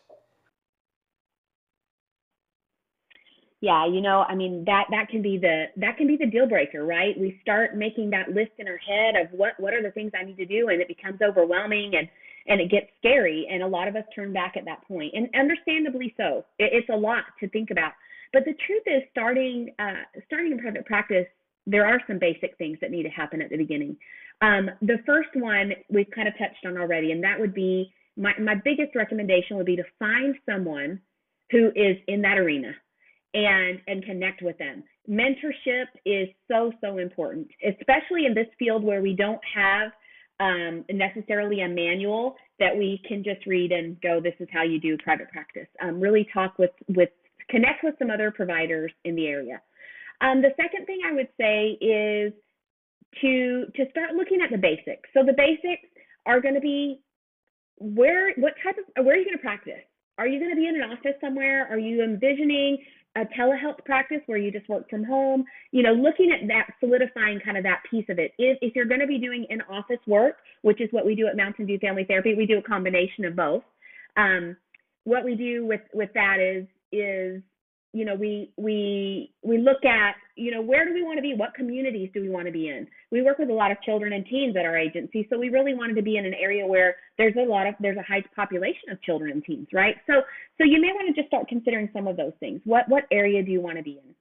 Yeah, 3.60 3.88
you 3.88 4.02
know, 4.02 4.24
I 4.28 4.36
mean 4.36 4.66
that 4.66 4.86
that 4.92 5.10
can 5.10 5.24
be 5.24 5.38
the 5.40 5.66
that 5.78 5.98
can 5.98 6.06
be 6.06 6.16
the 6.16 6.28
deal 6.28 6.48
breaker, 6.48 6.86
right? 6.86 7.20
We 7.20 7.40
start 7.42 7.76
making 7.76 8.12
that 8.12 8.30
list 8.30 8.52
in 8.60 8.68
our 8.68 8.78
head 8.78 9.16
of 9.16 9.32
what 9.32 9.60
what 9.60 9.74
are 9.74 9.82
the 9.82 9.90
things 9.92 10.12
I 10.20 10.24
need 10.24 10.38
to 10.38 10.46
do, 10.46 10.70
and 10.70 10.80
it 10.80 10.88
becomes 10.88 11.22
overwhelming 11.24 11.96
and 11.96 12.08
and 12.48 12.62
it 12.62 12.72
gets 12.72 12.88
scary 12.98 13.48
and 13.52 13.62
a 13.62 13.68
lot 13.68 13.88
of 13.88 13.96
us 13.96 14.04
turn 14.16 14.34
back 14.34 14.56
at 14.58 14.66
that 14.66 14.86
point 14.88 15.14
and 15.14 15.30
understandably 15.36 16.14
so. 16.18 16.46
It, 16.60 16.72
it's 16.74 16.90
a 16.90 16.96
lot 16.96 17.24
to 17.40 17.50
think 17.50 17.72
about. 17.72 17.94
But 18.34 18.46
the 18.46 18.56
truth 18.66 18.84
is 18.86 19.04
starting 19.12 19.74
uh, 19.80 20.04
starting 20.26 20.52
in 20.52 20.60
private 20.60 20.86
practice 20.86 21.28
there 21.70 21.86
are 21.86 22.02
some 22.08 22.18
basic 22.18 22.58
things 22.58 22.78
that 22.80 22.92
need 22.92 23.04
to 23.04 23.10
happen 23.10 23.42
at 23.42 23.50
the 23.50 23.58
beginning. 23.58 23.98
Um, 24.42 24.72
the 24.82 25.00
first 25.06 25.30
one 25.34 25.74
we've 25.90 26.10
kind 26.16 26.28
of 26.28 26.34
touched 26.38 26.66
on 26.66 26.78
already 26.78 27.12
and 27.12 27.24
that 27.24 27.40
would 27.40 27.54
be 27.54 27.92
my, 28.16 28.34
my 28.40 28.56
biggest 28.56 28.96
recommendation 28.96 29.58
would 29.58 29.66
be 29.66 29.76
to 29.76 29.84
find 30.00 30.36
someone 30.50 31.00
who 31.52 31.68
is 31.76 31.98
in 32.08 32.22
that 32.22 32.38
arena 32.38 32.72
and 33.34 33.80
and 33.88 34.06
connect 34.06 34.42
with 34.42 34.58
them. 34.58 34.84
Mentorship 35.10 35.88
is 36.06 36.28
so 36.50 36.72
so 36.82 36.98
important 36.98 37.48
especially 37.66 38.26
in 38.26 38.34
this 38.34 38.48
field 38.58 38.84
where 38.84 39.02
we 39.02 39.14
don't 39.14 39.42
have 39.54 39.92
um, 40.40 40.86
necessarily 40.92 41.62
a 41.62 41.68
manual 41.68 42.36
that 42.60 42.76
we 42.76 43.02
can 43.08 43.24
just 43.24 43.46
read 43.46 43.72
and 43.72 44.00
go, 44.02 44.20
this 44.22 44.36
is 44.40 44.48
how 44.52 44.64
you 44.64 44.80
do 44.80 44.98
private 44.98 45.30
practice. 45.32 45.68
Um, 45.82 46.00
really 46.00 46.28
talk 46.34 46.58
with, 46.60 46.72
with, 46.88 47.10
connect 47.50 47.84
with 47.84 47.96
some 48.00 48.10
other 48.10 48.32
providers 48.32 48.92
in 49.04 49.16
the 49.16 49.28
area. 49.28 49.62
Um, 50.22 50.42
the 50.42 50.52
second 50.56 50.86
thing 50.86 51.00
I 51.06 51.14
would 51.14 51.30
say 51.40 51.78
is 51.82 52.34
to, 53.22 53.66
to 53.76 53.90
start 53.92 54.16
looking 54.16 54.42
at 54.42 54.52
the 54.52 54.58
basics. 54.58 55.10
So 55.14 55.24
the 55.24 55.34
basics 55.34 55.88
are 56.26 56.42
going 56.42 56.56
to 56.56 56.62
be 56.62 57.02
where, 57.78 58.34
what 58.36 58.54
type 58.64 58.76
of, 58.78 59.06
where 59.06 59.16
are 59.16 59.20
you 59.20 59.26
going 59.26 59.38
to 59.38 59.42
practice? 59.42 59.86
Are 60.18 60.28
you 60.28 60.40
going 60.40 60.52
to 60.52 60.56
be 60.56 60.68
in 60.68 60.76
an 60.76 60.90
office 60.90 61.14
somewhere? 61.22 61.68
Are 61.70 61.78
you 61.78 62.04
envisioning 62.04 62.78
a 63.18 63.26
telehealth 63.40 63.84
practice 63.84 64.22
where 64.28 64.38
you 64.38 64.52
just 64.52 64.70
work 64.70 64.88
from 64.90 65.04
home, 65.04 65.44
you 65.72 65.82
know, 65.82 65.94
looking 65.94 66.32
at 66.32 66.48
that, 66.48 66.68
solidifying 66.80 67.40
kind 67.44 67.58
of 67.58 67.64
that 67.64 67.82
piece 67.90 68.06
of 68.10 68.20
it. 68.20 68.32
If, 68.38 68.58
if 68.62 68.76
you're 68.76 68.86
going 68.86 69.02
to 69.02 69.08
be 69.08 69.18
doing 69.18 69.46
in 69.50 69.62
office 69.62 70.00
work, 70.06 70.38
which 70.62 70.80
is 70.80 70.90
what 70.92 71.06
we 71.06 71.16
do 71.16 71.28
at 71.28 71.36
Mountain 71.36 71.66
View 71.66 71.80
Family 71.80 72.06
Therapy, 72.06 72.36
we 72.36 72.46
do 72.46 72.60
a 72.60 72.62
combination 72.62 73.26
of 73.26 73.36
both. 73.36 73.64
Um, 74.18 74.56
what 75.04 75.24
we 75.24 75.36
do 75.36 75.66
with 75.66 75.82
with 75.94 76.10
that 76.14 76.40
is 76.40 76.68
is 76.92 77.42
you 77.94 78.06
know 78.06 78.16
we 78.16 78.52
we 78.58 79.32
we 79.44 79.58
look 79.58 79.84
at 79.86 80.16
you 80.36 80.52
know 80.52 80.62
where 80.62 80.86
do 80.86 80.94
we 80.94 81.04
want 81.04 81.18
to 81.18 81.22
be? 81.22 81.34
What 81.34 81.54
communities 81.54 82.10
do 82.14 82.22
we 82.22 82.30
want 82.30 82.46
to 82.46 82.52
be 82.52 82.70
in? 82.70 82.88
We 83.12 83.22
work 83.22 83.40
with 83.40 83.50
a 83.50 83.54
lot 83.54 83.72
of 83.72 83.82
children 83.82 84.14
and 84.14 84.26
teens 84.26 84.56
at 84.58 84.66
our 84.66 84.78
agency 84.78 85.28
so 85.30 85.38
we 85.38 85.50
really 85.50 85.74
wanted 85.74 85.96
to 85.96 86.02
be 86.02 86.18
in 86.18 86.26
an 86.26 86.34
area 86.34 86.66
where 86.66 86.96
there's 87.18 87.36
a 87.38 87.44
lot 87.44 87.68
of 87.68 87.76
there's 87.80 87.98
a 87.98 88.04
high 88.04 88.24
population 88.36 88.90
of 88.92 89.02
children 89.02 89.32
and 89.32 89.44
teens 89.44 89.68
right? 89.74 89.96
So 90.08 90.22
so 90.58 90.64
you 90.64 90.82
may 90.82 90.92
want 90.94 91.14
to 91.14 91.20
just 91.20 91.28
start 91.28 91.48
considering 91.48 91.90
some 91.94 92.08
of 92.08 92.18
those 92.18 92.34
things. 92.40 92.62
What 92.66 92.88
what 92.88 93.06
area 93.12 93.44
do 93.44 93.52
you 93.52 93.62
want 93.62 93.78
to 93.78 93.84
be 93.84 94.00
in? 94.04 94.16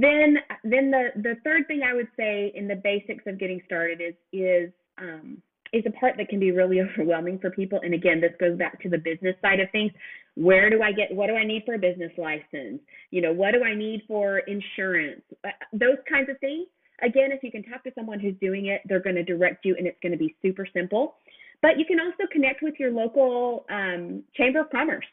Then 0.00 0.36
then 0.64 0.90
the 0.90 1.08
the 1.16 1.36
third 1.44 1.66
thing 1.66 1.82
i 1.82 1.94
would 1.94 2.08
say 2.16 2.52
in 2.54 2.68
the 2.68 2.76
basics 2.76 3.24
of 3.26 3.38
getting 3.38 3.60
started 3.66 4.00
is 4.00 4.14
is 4.32 4.70
um, 4.98 5.42
is 5.72 5.84
a 5.86 5.90
part 5.92 6.16
that 6.16 6.28
can 6.28 6.40
be 6.40 6.52
really 6.52 6.80
overwhelming 6.98 7.38
for 7.38 7.50
people. 7.50 7.80
And 7.82 7.94
again, 7.94 8.20
this 8.20 8.32
goes 8.38 8.58
back 8.58 8.80
to 8.82 8.88
the 8.88 8.98
business 8.98 9.36
side 9.42 9.60
of 9.60 9.70
things. 9.70 9.92
Where 10.34 10.70
do 10.70 10.82
I 10.82 10.92
get, 10.92 11.14
what 11.14 11.26
do 11.26 11.34
I 11.34 11.44
need 11.44 11.62
for 11.66 11.74
a 11.74 11.78
business 11.78 12.12
license? 12.16 12.80
You 13.10 13.20
know, 13.22 13.32
what 13.32 13.52
do 13.52 13.62
I 13.64 13.74
need 13.74 14.02
for 14.06 14.38
insurance? 14.40 15.22
Uh, 15.44 15.50
those 15.72 15.98
kinds 16.08 16.28
of 16.30 16.38
things. 16.40 16.66
Again, 17.02 17.32
if 17.32 17.42
you 17.42 17.50
can 17.50 17.62
talk 17.62 17.82
to 17.84 17.92
someone 17.94 18.20
who's 18.20 18.34
doing 18.40 18.66
it, 18.66 18.82
they're 18.84 19.00
going 19.00 19.16
to 19.16 19.24
direct 19.24 19.64
you 19.64 19.74
and 19.76 19.86
it's 19.86 19.98
going 20.02 20.12
to 20.12 20.18
be 20.18 20.34
super 20.42 20.66
simple. 20.72 21.16
But 21.62 21.78
you 21.78 21.84
can 21.84 21.98
also 22.00 22.30
connect 22.32 22.62
with 22.62 22.74
your 22.78 22.90
local 22.90 23.64
um, 23.70 24.22
Chamber 24.36 24.60
of 24.60 24.70
Commerce 24.70 25.04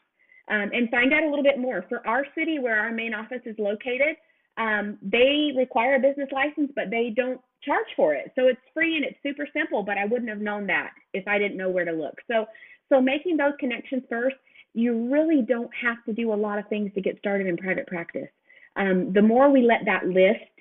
um, 0.50 0.70
and 0.72 0.88
find 0.90 1.12
out 1.12 1.22
a 1.22 1.28
little 1.28 1.42
bit 1.42 1.58
more. 1.58 1.84
For 1.88 2.06
our 2.06 2.24
city, 2.34 2.58
where 2.58 2.78
our 2.78 2.92
main 2.92 3.14
office 3.14 3.42
is 3.44 3.56
located, 3.58 4.16
um, 4.56 4.98
they 5.02 5.52
require 5.56 5.96
a 5.96 6.00
business 6.00 6.28
license, 6.32 6.72
but 6.74 6.90
they 6.90 7.12
don't 7.14 7.40
charge 7.62 7.86
for 7.96 8.14
it. 8.14 8.32
So 8.34 8.48
it's 8.48 8.60
free 8.72 8.96
and 8.96 9.04
it's 9.04 9.18
super 9.22 9.46
simple, 9.52 9.82
but 9.82 9.98
I 9.98 10.04
wouldn't 10.04 10.28
have 10.28 10.40
known 10.40 10.66
that 10.68 10.90
if 11.12 11.26
I 11.28 11.38
didn't 11.38 11.56
know 11.56 11.70
where 11.70 11.84
to 11.84 11.92
look. 11.92 12.16
So 12.30 12.46
so 12.88 13.00
making 13.00 13.36
those 13.36 13.52
connections 13.60 14.02
first, 14.08 14.36
you 14.74 15.10
really 15.10 15.42
don't 15.42 15.70
have 15.82 16.04
to 16.04 16.12
do 16.12 16.32
a 16.32 16.34
lot 16.34 16.58
of 16.58 16.68
things 16.68 16.92
to 16.94 17.00
get 17.00 17.18
started 17.18 17.46
in 17.46 17.56
private 17.56 17.86
practice. 17.86 18.28
Um, 18.76 19.12
the 19.12 19.22
more 19.22 19.50
we 19.50 19.62
let 19.62 19.80
that 19.86 20.06
list 20.06 20.52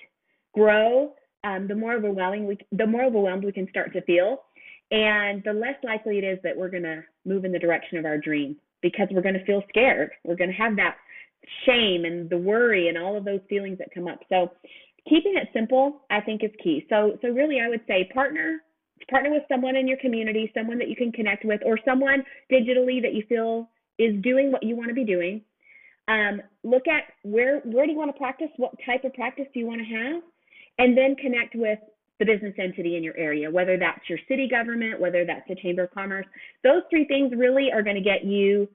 grow, 0.54 1.14
um, 1.44 1.68
the 1.68 1.76
more 1.76 1.94
overwhelming 1.94 2.48
we 2.48 2.58
the 2.72 2.88
more 2.88 3.04
overwhelmed 3.04 3.44
we 3.44 3.52
can 3.52 3.70
start 3.70 3.94
to 3.94 4.02
feel, 4.02 4.44
and 4.92 5.44
the 5.44 5.54
less 5.54 5.76
likely 5.84 6.18
it 6.18 6.24
is 6.24 6.40
that 6.44 6.58
we're 6.58 6.70
going 6.70 6.84
to 6.84 7.04
move 7.26 7.46
in 7.46 7.52
the 7.52 7.60
direction 7.60 7.98
of 7.98 8.06
our 8.06 8.18
dream 8.18 8.56
because 8.82 9.08
we're 9.12 9.22
going 9.22 9.36
to 9.36 9.46
feel 9.46 9.64
scared. 9.70 10.12
We're 10.24 10.36
going 10.36 10.52
to 10.52 10.56
have 10.56 10.76
that 10.78 10.98
shame 11.66 12.06
and 12.06 12.30
the 12.30 12.38
worry 12.38 12.88
and 12.88 12.98
all 12.98 13.18
of 13.18 13.26
those 13.26 13.40
feelings 13.50 13.78
that 13.78 13.94
come 13.94 14.08
up. 14.08 14.20
So 14.30 14.52
keeping 15.08 15.36
it 15.36 15.50
simple, 15.54 16.02
I 16.10 16.22
think 16.22 16.44
is 16.44 16.52
key. 16.64 16.86
So 16.90 17.18
so 17.22 17.30
really 17.30 17.60
I 17.62 17.70
would 17.70 17.82
say 17.88 18.10
partner 18.14 18.60
partner 19.10 19.32
with 19.32 19.44
someone 19.48 19.76
in 19.76 19.88
your 19.88 19.98
community, 19.98 20.52
someone 20.54 20.80
that 20.80 20.90
you 20.90 20.96
can 20.96 21.12
connect 21.12 21.46
with 21.46 21.62
or 21.66 21.78
someone 21.86 22.24
digitally 22.52 23.02
that 23.02 23.14
you 23.14 23.24
feel 23.30 23.70
is 23.98 24.22
doing 24.22 24.52
what 24.52 24.64
you 24.64 24.76
want 24.76 24.90
to 24.90 24.96
be 24.96 25.06
doing. 25.06 25.42
Um, 26.08 26.42
look 26.64 26.88
at 26.88 27.04
where 27.24 27.60
where 27.62 27.86
do 27.86 27.92
you 27.92 27.98
want 27.98 28.14
to 28.14 28.18
practice? 28.18 28.50
What 28.58 28.74
type 28.86 29.04
of 29.04 29.14
practice 29.14 29.46
do 29.54 29.60
you 29.60 29.68
want 29.68 29.82
to 29.82 29.96
have? 29.96 30.24
And 30.80 30.98
then 30.98 31.16
connect 31.16 31.56
with 31.56 31.80
the 32.20 32.26
business 32.26 32.54
entity 32.58 32.96
in 32.96 33.04
your 33.04 33.18
area, 33.18 33.50
whether 33.50 33.78
that's 33.78 34.08
your 34.10 34.20
city 34.28 34.48
government, 34.50 35.00
whether 35.00 35.26
that's 35.26 35.48
the 35.48 35.56
Chamber 35.56 35.84
of 35.84 35.92
Commerce. 35.92 36.26
Those 36.64 36.82
three 36.90 37.06
things 37.06 37.32
really 37.36 37.70
are 37.72 37.84
going 37.84 37.96
to 37.96 38.02
get 38.02 38.26
you 38.26 38.68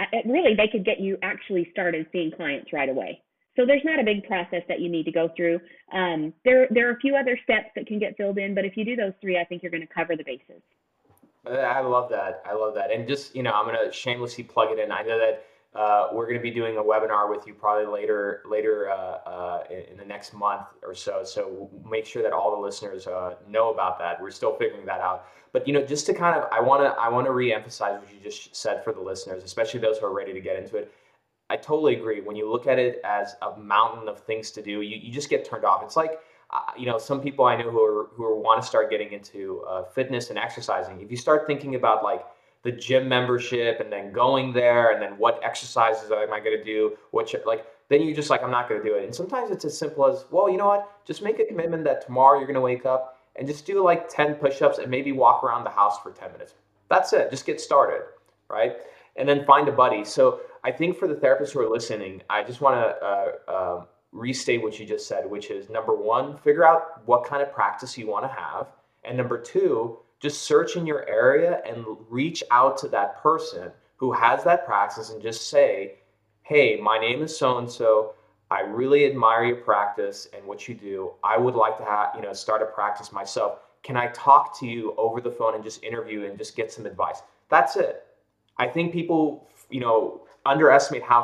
uh, 0.00 0.04
really 0.26 0.54
they 0.54 0.68
could 0.68 0.84
get 0.84 1.00
you 1.00 1.16
actually 1.22 1.68
started 1.70 2.06
seeing 2.12 2.30
clients 2.32 2.72
right 2.72 2.88
away. 2.88 3.20
So 3.56 3.64
there's 3.64 3.84
not 3.84 4.00
a 4.00 4.04
big 4.04 4.24
process 4.24 4.62
that 4.68 4.80
you 4.80 4.88
need 4.88 5.04
to 5.04 5.12
go 5.12 5.30
through. 5.36 5.60
Um, 5.92 6.32
there 6.44 6.66
there 6.70 6.88
are 6.88 6.94
a 6.94 7.00
few 7.00 7.16
other 7.16 7.38
steps 7.44 7.68
that 7.76 7.86
can 7.86 7.98
get 7.98 8.16
filled 8.16 8.38
in, 8.38 8.54
but 8.54 8.64
if 8.64 8.76
you 8.76 8.84
do 8.84 8.96
those 8.96 9.12
three, 9.20 9.38
I 9.38 9.44
think 9.44 9.62
you're 9.62 9.70
going 9.70 9.86
to 9.86 9.94
cover 9.94 10.16
the 10.16 10.24
bases. 10.24 10.62
I 11.46 11.80
love 11.80 12.08
that. 12.10 12.42
I 12.46 12.54
love 12.54 12.74
that. 12.74 12.90
And 12.90 13.06
just 13.06 13.34
you 13.34 13.42
know, 13.42 13.52
I'm 13.52 13.66
going 13.66 13.78
to 13.84 13.92
shamelessly 13.92 14.44
plug 14.44 14.70
it 14.70 14.78
in. 14.78 14.90
I 14.90 15.02
know 15.02 15.18
that 15.18 15.44
uh, 15.78 16.08
we're 16.12 16.26
going 16.26 16.38
to 16.38 16.42
be 16.42 16.50
doing 16.50 16.76
a 16.76 16.82
webinar 16.82 17.28
with 17.28 17.46
you 17.46 17.54
probably 17.54 17.86
later 17.86 18.42
later 18.48 18.90
uh, 18.90 18.94
uh, 19.28 19.64
in 19.90 19.96
the 19.96 20.04
next 20.04 20.32
month 20.32 20.66
or 20.82 20.94
so. 20.94 21.22
So 21.24 21.68
make 21.88 22.06
sure 22.06 22.22
that 22.22 22.32
all 22.32 22.54
the 22.54 22.62
listeners 22.62 23.06
uh, 23.06 23.34
know 23.48 23.72
about 23.72 23.98
that. 23.98 24.20
We're 24.22 24.30
still 24.30 24.56
figuring 24.56 24.86
that 24.86 25.00
out. 25.00 25.26
But 25.52 25.66
you 25.66 25.74
know, 25.74 25.84
just 25.84 26.06
to 26.06 26.14
kind 26.14 26.36
of, 26.36 26.48
I 26.50 26.60
want 26.60 26.82
to 26.82 27.00
I 27.00 27.08
want 27.08 27.26
to 27.26 27.32
reemphasize 27.32 28.00
what 28.00 28.12
you 28.12 28.20
just 28.22 28.54
said 28.56 28.82
for 28.82 28.92
the 28.92 29.00
listeners, 29.00 29.44
especially 29.44 29.80
those 29.80 29.98
who 29.98 30.06
are 30.06 30.14
ready 30.14 30.32
to 30.32 30.40
get 30.40 30.56
into 30.56 30.76
it. 30.76 30.92
I 31.50 31.56
totally 31.56 31.94
agree. 31.94 32.20
When 32.20 32.36
you 32.36 32.50
look 32.50 32.66
at 32.66 32.78
it 32.78 33.00
as 33.04 33.36
a 33.42 33.56
mountain 33.58 34.08
of 34.08 34.20
things 34.20 34.50
to 34.52 34.62
do, 34.62 34.80
you, 34.80 34.96
you 34.96 35.12
just 35.12 35.28
get 35.28 35.44
turned 35.44 35.64
off. 35.64 35.82
It's 35.82 35.96
like 35.96 36.20
uh, 36.50 36.60
you 36.76 36.86
know, 36.86 36.98
some 36.98 37.20
people 37.20 37.44
I 37.44 37.56
know 37.56 37.70
who 37.70 37.82
are 37.82 38.08
who 38.14 38.38
want 38.40 38.60
to 38.62 38.66
start 38.66 38.90
getting 38.90 39.12
into 39.12 39.62
uh, 39.68 39.84
fitness 39.84 40.30
and 40.30 40.38
exercising. 40.38 41.00
If 41.00 41.10
you 41.10 41.16
start 41.16 41.46
thinking 41.46 41.74
about 41.74 42.04
like 42.04 42.24
the 42.62 42.72
gym 42.72 43.08
membership 43.08 43.80
and 43.80 43.92
then 43.92 44.12
going 44.12 44.52
there 44.52 44.92
and 44.92 45.02
then 45.02 45.18
what 45.18 45.40
exercises 45.44 46.10
am 46.10 46.32
I 46.32 46.40
going 46.40 46.56
to 46.56 46.64
do, 46.64 46.96
what 47.10 47.32
like 47.46 47.66
then 47.88 48.02
you're 48.02 48.16
just 48.16 48.30
like 48.30 48.42
I'm 48.42 48.50
not 48.50 48.68
going 48.68 48.82
to 48.82 48.88
do 48.88 48.96
it. 48.96 49.04
And 49.04 49.14
sometimes 49.14 49.50
it's 49.50 49.64
as 49.64 49.76
simple 49.76 50.06
as 50.06 50.24
well, 50.30 50.50
you 50.50 50.56
know 50.56 50.68
what? 50.68 51.04
Just 51.04 51.22
make 51.22 51.38
a 51.38 51.44
commitment 51.44 51.84
that 51.84 52.04
tomorrow 52.04 52.38
you're 52.38 52.46
going 52.46 52.54
to 52.54 52.60
wake 52.60 52.86
up 52.86 53.18
and 53.36 53.46
just 53.46 53.66
do 53.66 53.82
like 53.82 54.08
10 54.08 54.36
push-ups 54.36 54.78
and 54.78 54.90
maybe 54.90 55.12
walk 55.12 55.44
around 55.44 55.64
the 55.64 55.70
house 55.70 56.00
for 56.00 56.10
10 56.10 56.32
minutes. 56.32 56.54
That's 56.88 57.12
it. 57.12 57.30
Just 57.30 57.46
get 57.46 57.60
started, 57.60 58.02
right? 58.48 58.76
And 59.16 59.28
then 59.28 59.44
find 59.44 59.68
a 59.68 59.72
buddy. 59.72 60.04
So 60.04 60.40
I 60.64 60.70
think 60.70 60.98
for 60.98 61.08
the 61.08 61.14
therapists 61.14 61.52
who 61.52 61.60
are 61.60 61.68
listening, 61.68 62.22
I 62.30 62.42
just 62.42 62.60
want 62.60 62.76
to 62.76 63.06
uh, 63.06 63.52
uh, 63.52 63.84
restate 64.14 64.62
what 64.62 64.78
you 64.78 64.86
just 64.86 65.06
said, 65.06 65.28
which 65.28 65.50
is 65.50 65.68
number 65.68 65.94
one, 65.94 66.38
figure 66.38 66.66
out 66.66 67.06
what 67.06 67.24
kind 67.24 67.42
of 67.42 67.52
practice 67.52 67.98
you 67.98 68.06
want 68.06 68.24
to 68.24 68.28
have, 68.28 68.68
and 69.04 69.18
number 69.18 69.36
two, 69.36 69.98
just 70.20 70.44
search 70.44 70.76
in 70.76 70.86
your 70.86 71.06
area 71.06 71.60
and 71.66 71.84
reach 72.08 72.42
out 72.50 72.78
to 72.78 72.88
that 72.88 73.20
person 73.20 73.70
who 73.96 74.12
has 74.12 74.42
that 74.44 74.64
practice 74.64 75.10
and 75.10 75.20
just 75.20 75.50
say, 75.50 75.96
"Hey, 76.42 76.76
my 76.80 76.98
name 76.98 77.22
is 77.22 77.36
so 77.36 77.58
and 77.58 77.70
so." 77.70 78.14
I 78.50 78.60
really 78.60 79.06
admire 79.06 79.44
your 79.44 79.56
practice 79.56 80.28
and 80.32 80.44
what 80.46 80.68
you 80.68 80.74
do. 80.74 81.12
I 81.24 81.36
would 81.36 81.54
like 81.54 81.76
to 81.78 81.84
have, 81.84 82.14
you 82.14 82.22
know, 82.22 82.32
start 82.32 82.62
a 82.62 82.66
practice 82.66 83.10
myself. 83.10 83.58
Can 83.82 83.96
I 83.96 84.08
talk 84.08 84.58
to 84.60 84.66
you 84.66 84.94
over 84.96 85.20
the 85.20 85.30
phone 85.30 85.54
and 85.54 85.64
just 85.64 85.82
interview 85.82 86.26
and 86.26 86.38
just 86.38 86.54
get 86.54 86.70
some 86.70 86.86
advice? 86.86 87.22
That's 87.48 87.76
it. 87.76 88.06
I 88.58 88.68
think 88.68 88.92
people, 88.92 89.48
you 89.70 89.80
know, 89.80 90.22
underestimate 90.46 91.02
how 91.02 91.22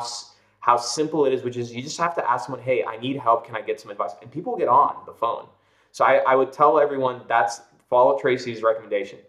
how 0.61 0.77
simple 0.77 1.25
it 1.25 1.33
is, 1.33 1.43
which 1.43 1.57
is 1.57 1.73
you 1.73 1.81
just 1.81 1.99
have 1.99 2.15
to 2.15 2.29
ask 2.29 2.45
someone, 2.45 2.63
"Hey, 2.63 2.83
I 2.83 2.97
need 2.97 3.17
help. 3.17 3.45
Can 3.45 3.55
I 3.55 3.61
get 3.61 3.79
some 3.81 3.91
advice?" 3.91 4.13
And 4.21 4.31
people 4.31 4.55
get 4.55 4.67
on 4.67 4.95
the 5.05 5.13
phone. 5.13 5.47
So 5.91 6.05
I, 6.05 6.17
I 6.19 6.35
would 6.35 6.53
tell 6.53 6.79
everyone 6.79 7.21
that's 7.27 7.61
follow 7.89 8.17
Tracy's 8.17 8.63
recommendation. 8.63 9.19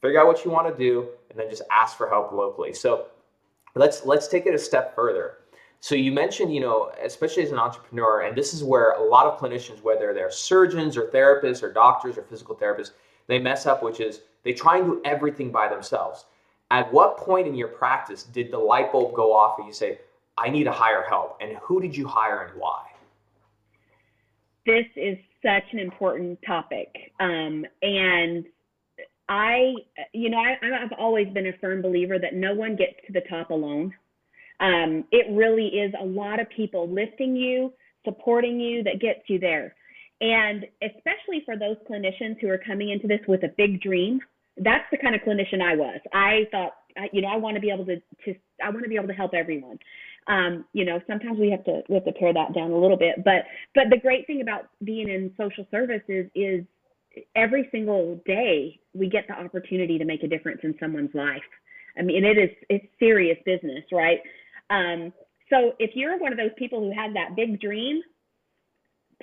Figure 0.00 0.20
out 0.20 0.26
what 0.26 0.44
you 0.44 0.50
want 0.50 0.66
to 0.66 0.76
do, 0.76 1.08
and 1.30 1.38
then 1.38 1.48
just 1.48 1.62
ask 1.70 1.96
for 1.96 2.08
help 2.08 2.32
locally. 2.32 2.72
So 2.72 3.06
let's 3.74 4.04
let's 4.04 4.28
take 4.28 4.46
it 4.46 4.54
a 4.54 4.58
step 4.58 4.94
further. 4.94 5.38
So 5.80 5.94
you 5.94 6.10
mentioned, 6.10 6.52
you 6.52 6.60
know, 6.60 6.90
especially 7.02 7.44
as 7.44 7.52
an 7.52 7.58
entrepreneur, 7.58 8.22
and 8.22 8.36
this 8.36 8.52
is 8.52 8.64
where 8.64 8.92
a 8.92 9.02
lot 9.02 9.26
of 9.26 9.38
clinicians, 9.38 9.80
whether 9.82 10.12
they're 10.12 10.30
surgeons 10.30 10.96
or 10.96 11.06
therapists 11.06 11.62
or 11.62 11.72
doctors 11.72 12.18
or 12.18 12.22
physical 12.22 12.56
therapists, 12.56 12.90
they 13.28 13.38
mess 13.38 13.64
up, 13.66 13.82
which 13.82 14.00
is 14.00 14.22
they 14.42 14.52
try 14.52 14.78
and 14.78 14.86
do 14.86 15.00
everything 15.04 15.52
by 15.52 15.68
themselves. 15.68 16.24
At 16.70 16.92
what 16.92 17.16
point 17.16 17.46
in 17.46 17.54
your 17.54 17.68
practice 17.68 18.24
did 18.24 18.50
the 18.50 18.58
light 18.58 18.90
bulb 18.90 19.14
go 19.14 19.32
off 19.32 19.58
and 19.58 19.66
you 19.68 19.72
say, 19.72 20.00
I 20.40 20.50
need 20.50 20.64
to 20.64 20.72
hire 20.72 21.04
help? 21.08 21.38
And 21.40 21.56
who 21.58 21.80
did 21.80 21.96
you 21.96 22.06
hire 22.06 22.42
and 22.42 22.58
why? 22.60 22.84
This 24.66 24.86
is 24.96 25.16
such 25.42 25.64
an 25.72 25.78
important 25.78 26.38
topic. 26.46 27.12
Um, 27.20 27.64
and 27.82 28.44
I, 29.28 29.74
you 30.12 30.30
know, 30.30 30.38
I, 30.38 30.56
I've 30.82 30.92
always 30.98 31.28
been 31.28 31.46
a 31.46 31.52
firm 31.60 31.82
believer 31.82 32.18
that 32.18 32.34
no 32.34 32.54
one 32.54 32.76
gets 32.76 32.94
to 33.06 33.12
the 33.12 33.22
top 33.28 33.50
alone. 33.50 33.94
Um, 34.60 35.04
it 35.12 35.26
really 35.30 35.66
is 35.66 35.92
a 36.00 36.04
lot 36.04 36.40
of 36.40 36.48
people 36.50 36.88
lifting 36.88 37.36
you, 37.36 37.72
supporting 38.04 38.58
you 38.58 38.82
that 38.84 39.00
gets 39.00 39.20
you 39.28 39.38
there. 39.38 39.74
And 40.20 40.66
especially 40.82 41.42
for 41.44 41.56
those 41.56 41.76
clinicians 41.88 42.40
who 42.40 42.48
are 42.48 42.58
coming 42.58 42.90
into 42.90 43.06
this 43.06 43.20
with 43.28 43.44
a 43.44 43.54
big 43.56 43.80
dream, 43.80 44.20
that's 44.56 44.84
the 44.90 44.98
kind 44.98 45.14
of 45.14 45.20
clinician 45.20 45.62
I 45.62 45.76
was. 45.76 46.00
I 46.12 46.48
thought, 46.50 46.72
you 47.12 47.22
know, 47.22 47.28
I 47.28 47.36
want 47.36 47.54
to 47.54 47.60
be 47.60 47.70
able 47.70 47.86
to, 47.86 47.96
to 48.24 48.34
I 48.64 48.70
want 48.70 48.82
to 48.82 48.88
be 48.88 48.96
able 48.96 49.06
to 49.06 49.14
help 49.14 49.34
everyone. 49.34 49.78
Um, 50.28 50.66
you 50.72 50.84
know, 50.84 51.00
sometimes 51.06 51.38
we 51.38 51.50
have 51.50 51.64
to 51.64 51.82
we 51.88 51.94
have 51.94 52.04
to 52.04 52.12
pare 52.12 52.34
that 52.34 52.54
down 52.54 52.70
a 52.70 52.78
little 52.78 52.98
bit. 52.98 53.24
But 53.24 53.44
but 53.74 53.84
the 53.90 53.98
great 53.98 54.26
thing 54.26 54.42
about 54.42 54.68
being 54.84 55.08
in 55.08 55.32
social 55.36 55.66
services 55.70 56.26
is 56.34 56.64
every 57.34 57.68
single 57.72 58.20
day 58.26 58.78
we 58.94 59.08
get 59.08 59.26
the 59.26 59.34
opportunity 59.34 59.98
to 59.98 60.04
make 60.04 60.22
a 60.22 60.28
difference 60.28 60.60
in 60.62 60.74
someone's 60.78 61.14
life. 61.14 61.42
I 61.98 62.02
mean, 62.02 62.24
it 62.24 62.38
is 62.38 62.50
it's 62.68 62.86
serious 62.98 63.38
business, 63.44 63.84
right? 63.90 64.20
Um, 64.70 65.12
so 65.50 65.72
if 65.78 65.92
you're 65.94 66.18
one 66.18 66.32
of 66.32 66.38
those 66.38 66.50
people 66.58 66.80
who 66.80 66.92
has 66.92 67.12
that 67.14 67.34
big 67.34 67.60
dream, 67.60 68.02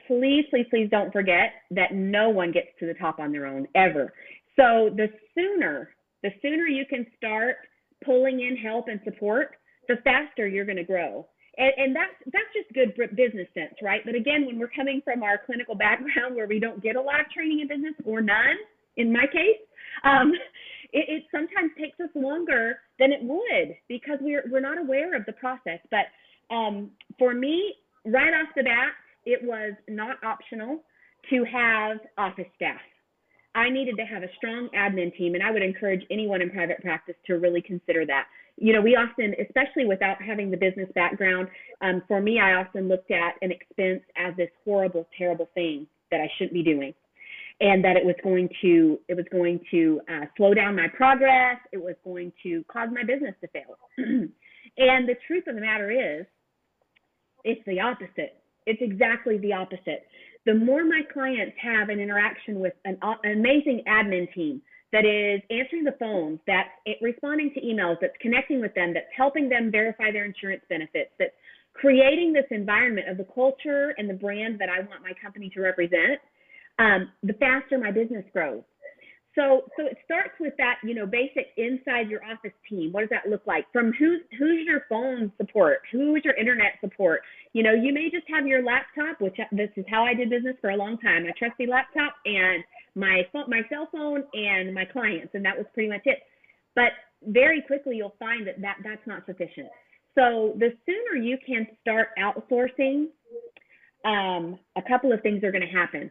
please, 0.08 0.46
please, 0.50 0.66
please 0.70 0.90
don't 0.90 1.12
forget 1.12 1.54
that 1.72 1.94
no 1.94 2.30
one 2.30 2.52
gets 2.52 2.68
to 2.80 2.86
the 2.86 2.94
top 2.96 3.20
on 3.20 3.32
their 3.32 3.46
own 3.46 3.68
ever. 3.76 4.14
So 4.56 4.90
the 4.96 5.08
sooner, 5.36 5.90
the 6.24 6.32
sooner 6.42 6.66
you 6.66 6.86
can 6.90 7.06
start 7.18 7.58
pulling 8.04 8.42
in 8.42 8.58
help 8.58 8.88
and 8.88 9.00
support, 9.04 9.56
the 9.88 9.98
faster 10.04 10.48
you're 10.48 10.66
going 10.66 10.78
to 10.78 10.84
grow. 10.84 11.26
And, 11.58 11.72
and 11.78 11.96
that's 11.96 12.14
that's 12.34 12.52
just 12.54 12.74
good 12.74 12.96
business 13.16 13.48
sense, 13.54 13.76
right? 13.82 14.02
But 14.06 14.16
again, 14.16 14.46
when 14.46 14.60
we're 14.60 14.72
coming 14.76 15.02
from 15.04 15.24
our 15.24 15.40
clinical 15.46 15.76
background 15.76 16.36
where 16.36 16.48
we 16.48 16.60
don't 16.60 16.82
get 16.84 16.96
a 16.96 17.02
lot 17.02 17.20
of 17.20 17.30
training 17.32 17.62
in 17.62 17.68
business 17.68 17.96
or 18.06 18.22
none, 18.22 18.58
in 18.98 19.12
my 19.12 19.26
case, 19.32 19.62
um, 20.04 20.34
it, 20.94 21.06
it 21.08 21.24
sometimes 21.32 21.72
takes 21.80 22.00
us 22.00 22.10
longer 22.16 22.80
than 23.00 23.12
it 23.12 23.20
would 23.24 23.76
because 23.88 24.18
we're 24.22 24.44
we're 24.52 24.60
not 24.60 24.78
aware 24.78 25.16
of 25.16 25.26
the 25.26 25.34
process. 25.34 25.80
But 25.90 26.08
um, 26.54 26.92
for 27.18 27.34
me, 27.34 27.74
right 28.06 28.34
off 28.34 28.50
the 28.56 28.64
bat, 28.64 28.92
it 29.26 29.40
was 29.44 29.74
not 29.88 30.18
optional 30.24 30.84
to 31.30 31.44
have 31.46 31.98
office 32.18 32.46
staff. 32.56 32.80
I 33.56 33.70
needed 33.70 33.96
to 33.98 34.04
have 34.04 34.22
a 34.22 34.28
strong 34.38 34.70
admin 34.76 35.16
team, 35.18 35.34
and 35.34 35.42
I 35.44 35.50
would 35.50 35.62
encourage 35.62 36.04
anyone 36.12 36.42
in 36.42 36.50
private 36.50 36.82
practice 36.82 37.16
to 37.28 37.36
really 37.36 37.62
consider 37.62 38.06
that. 38.06 38.26
You 38.58 38.74
know, 38.74 38.82
we 38.82 38.96
often, 38.96 39.34
especially 39.42 39.86
without 39.86 40.22
having 40.22 40.52
the 40.52 40.58
business 40.58 40.90
background, 40.94 41.48
um, 41.82 42.04
for 42.08 42.22
me, 42.22 42.40
I 42.40 42.54
often 42.54 42.88
looked 42.88 43.12
at 43.12 43.36
an 43.42 43.52
expense 43.52 44.02
as 44.18 44.36
this 44.36 44.50
horrible, 44.64 45.08
terrible 45.18 45.50
thing 45.56 45.88
that 46.12 46.20
I 46.20 46.30
shouldn't 46.38 46.54
be 46.54 46.64
doing 46.64 46.94
and 47.62 47.84
that 47.84 47.96
it 47.96 48.06
was 48.06 48.16
going 48.22 48.50
to 48.62 49.00
it 49.08 49.16
was 49.16 49.26
going 49.32 49.60
to 49.72 50.02
uh, 50.10 50.26
slow 50.36 50.54
down 50.54 50.76
my 50.76 50.88
progress. 50.94 51.58
It 51.72 51.82
was 51.82 51.96
going 52.04 52.34
to 52.44 52.64
cause 52.72 52.90
my 52.92 53.04
business 53.04 53.34
to 53.42 53.48
fail. 53.48 53.78
and 53.98 55.08
the 55.08 55.16
truth 55.28 55.46
of 55.48 55.56
the 55.56 55.62
matter 55.62 55.90
is, 55.90 56.26
it's 57.44 57.62
the 57.66 57.80
opposite. 57.80 58.42
It's 58.66 58.82
exactly 58.82 59.38
the 59.38 59.54
opposite. 59.54 60.06
The 60.46 60.54
more 60.54 60.86
my 60.86 61.02
clients 61.12 61.56
have 61.62 61.90
an 61.90 62.00
interaction 62.00 62.60
with 62.60 62.74
an, 62.86 62.98
an 63.02 63.32
amazing 63.32 63.84
admin 63.88 64.32
team 64.34 64.62
that 64.92 65.04
is 65.06 65.42
answering 65.50 65.84
the 65.84 65.96
phones, 66.00 66.40
that's 66.48 66.70
responding 67.02 67.52
to 67.56 67.62
emails, 67.62 67.98
that's 68.00 68.14
connecting 68.22 68.62
with 68.62 68.74
them, 68.76 68.94
that's 68.94 69.10
helping 69.16 69.50
them 69.50 69.72
verify 69.72 70.12
their 70.12 70.26
insurance 70.26 70.62
benefits, 70.70 71.10
that's 71.20 71.34
creating 71.74 72.32
this 72.32 72.46
environment 72.52 73.10
of 73.10 73.18
the 73.18 73.26
culture 73.34 73.94
and 73.98 74.10
the 74.10 74.14
brand 74.14 74.60
that 74.60 74.70
I 74.70 74.80
want 74.80 75.02
my 75.02 75.12
company 75.22 75.50
to 75.56 75.62
represent 75.62 76.22
um, 76.80 77.12
the 77.24 77.34
faster 77.34 77.78
my 77.78 77.92
business 77.92 78.26
grows. 78.32 78.64
So, 79.36 79.66
so 79.78 79.86
it 79.86 79.98
starts 80.06 80.32
with 80.40 80.54
that, 80.58 80.76
you 80.84 80.96
know, 80.96 81.06
basic 81.06 81.48
inside 81.58 82.10
your 82.10 82.24
office 82.24 82.56
team. 82.70 82.94
What 82.94 83.02
does 83.02 83.10
that 83.10 83.30
look 83.30 83.46
like? 83.46 83.66
From 83.74 83.92
who's 84.00 84.22
who's 84.40 84.66
your 84.66 84.84
phone 84.88 85.32
support? 85.38 85.80
Who 85.92 86.16
is 86.16 86.24
your 86.24 86.36
internet 86.36 86.74
support? 86.80 87.22
You 87.52 87.64
know, 87.64 87.74
you 87.74 87.94
may 87.94 88.10
just 88.10 88.26
have 88.34 88.48
your 88.48 88.64
laptop, 88.64 89.20
which 89.20 89.36
this 89.52 89.70
is 89.76 89.86
how 89.90 90.06
I 90.06 90.14
did 90.14 90.30
business 90.30 90.56
for 90.62 90.70
a 90.70 90.78
long 90.78 90.98
time. 91.00 91.24
My 91.24 91.34
trusty 91.38 91.68
laptop 91.68 92.16
and 92.26 92.64
my 92.96 93.24
phone, 93.34 93.50
my 93.50 93.62
cell 93.70 93.90
phone 93.92 94.24
and 94.34 94.74
my 94.74 94.86
clients, 94.86 95.32
and 95.34 95.44
that 95.44 95.58
was 95.58 95.66
pretty 95.74 95.90
much 95.90 96.04
it. 96.06 96.20
But 96.74 96.92
very 97.24 97.62
quickly, 97.62 97.98
you'll 97.98 98.16
find 98.18 98.48
that, 98.48 98.62
that 98.62 98.78
that's 98.84 99.06
not 99.06 99.26
sufficient. 99.26 99.68
So 100.16 100.56
the 100.60 100.72
sooner 100.86 101.22
you 101.22 101.38
can 101.46 101.68
start 101.82 102.10
outsourcing, 102.18 103.08
um, 104.06 104.58
a 104.78 104.82
couple 104.88 105.12
of 105.12 105.22
things 105.22 105.44
are 105.44 105.52
going 105.52 105.66
to 105.66 105.78
happen 105.78 106.10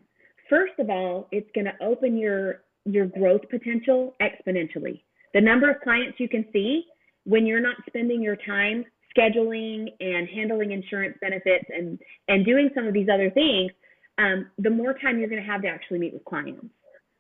first 0.49 0.75
of 0.79 0.91
all, 0.91 1.29
it's 1.33 1.49
going 1.55 1.67
to 1.67 1.85
open 1.85 2.17
your 2.17 2.61
your 2.85 3.07
growth 3.07 3.43
potential 3.51 4.15
exponentially. 4.21 5.03
The 5.33 5.41
number 5.41 5.71
of 5.71 5.81
clients 5.81 6.21
you 6.21 6.29
can 6.29 6.45
see 6.53 6.85
when 7.25 7.47
you're 7.47 7.61
not 7.61 7.77
spending 7.87 8.23
your 8.23 8.37
time 8.37 8.85
scheduling 9.17 9.89
and 10.01 10.29
handling 10.29 10.73
insurance 10.73 11.17
benefits 11.21 11.65
and 11.69 11.99
and 12.29 12.45
doing 12.45 12.71
some 12.75 12.87
of 12.87 12.95
these 12.95 13.09
other 13.13 13.31
things, 13.31 13.71
um, 14.19 14.47
the 14.59 14.71
more 14.71 14.95
time 14.95 15.19
you're 15.19 15.29
going 15.29 15.43
to 15.43 15.47
have 15.49 15.63
to 15.63 15.69
actually 15.69 15.99
meet 15.99 16.13
with 16.13 16.25
clients, 16.25 16.67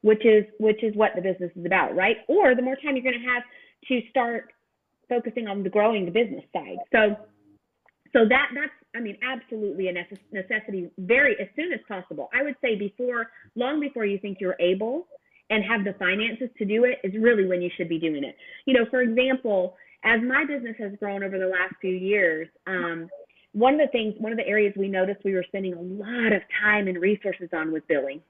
which 0.02 0.24
is 0.24 0.44
which 0.58 0.82
is 0.82 0.94
what 0.94 1.12
the 1.14 1.22
business 1.22 1.50
is 1.56 1.64
about, 1.64 1.94
right? 1.94 2.18
Or 2.28 2.54
the 2.54 2.62
more 2.62 2.76
time 2.76 2.96
you're 2.96 3.02
going 3.02 3.20
to 3.20 3.28
have 3.28 3.42
to 3.88 4.00
start 4.10 4.52
focusing 5.08 5.46
on 5.46 5.62
the 5.62 5.70
growing 5.70 6.04
the 6.04 6.10
business 6.10 6.44
side. 6.52 6.78
So 6.92 7.16
so 8.12 8.20
that 8.28 8.48
that's 8.54 8.72
I 8.94 9.00
mean 9.00 9.16
absolutely 9.22 9.88
a 9.88 9.92
necessity 9.92 10.90
very 10.98 11.36
as 11.40 11.48
soon 11.56 11.72
as 11.72 11.80
possible. 11.88 12.28
I 12.34 12.42
would 12.42 12.56
say 12.62 12.76
before 12.76 13.30
long 13.54 13.80
before 13.80 14.04
you 14.04 14.18
think 14.18 14.38
you're 14.40 14.56
able 14.60 15.06
and 15.54 15.64
have 15.64 15.84
the 15.84 15.98
finances 15.98 16.48
to 16.58 16.64
do 16.64 16.84
it 16.84 16.98
is 17.04 17.14
really 17.20 17.46
when 17.46 17.62
you 17.62 17.70
should 17.76 17.88
be 17.88 17.98
doing 17.98 18.24
it. 18.24 18.36
You 18.66 18.74
know, 18.74 18.86
for 18.90 19.02
example, 19.02 19.76
as 20.04 20.20
my 20.22 20.44
business 20.44 20.76
has 20.78 20.92
grown 20.98 21.22
over 21.22 21.38
the 21.38 21.46
last 21.46 21.74
few 21.80 21.94
years, 21.94 22.48
um, 22.66 23.08
one 23.52 23.74
of 23.74 23.80
the 23.80 23.92
things, 23.92 24.14
one 24.18 24.32
of 24.32 24.38
the 24.38 24.46
areas 24.46 24.74
we 24.76 24.88
noticed 24.88 25.20
we 25.24 25.34
were 25.34 25.44
spending 25.46 25.74
a 25.74 25.80
lot 25.80 26.32
of 26.32 26.42
time 26.60 26.88
and 26.88 27.00
resources 27.00 27.48
on 27.52 27.72
was 27.72 27.82
billing. 27.88 28.20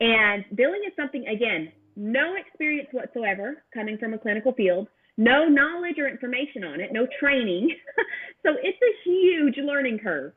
And 0.00 0.44
billing 0.54 0.82
is 0.86 0.92
something, 0.96 1.26
again, 1.26 1.70
no 1.96 2.34
experience 2.36 2.88
whatsoever 2.92 3.62
coming 3.74 3.98
from 3.98 4.14
a 4.14 4.18
clinical 4.18 4.52
field 4.52 4.88
no 5.18 5.46
knowledge 5.46 5.98
or 5.98 6.08
information 6.08 6.62
on 6.62 6.80
it, 6.80 6.92
no 6.92 7.06
training. 7.20 7.74
so 8.46 8.52
it's 8.62 8.78
a 8.80 9.10
huge 9.10 9.56
learning 9.58 9.98
curve. 9.98 10.32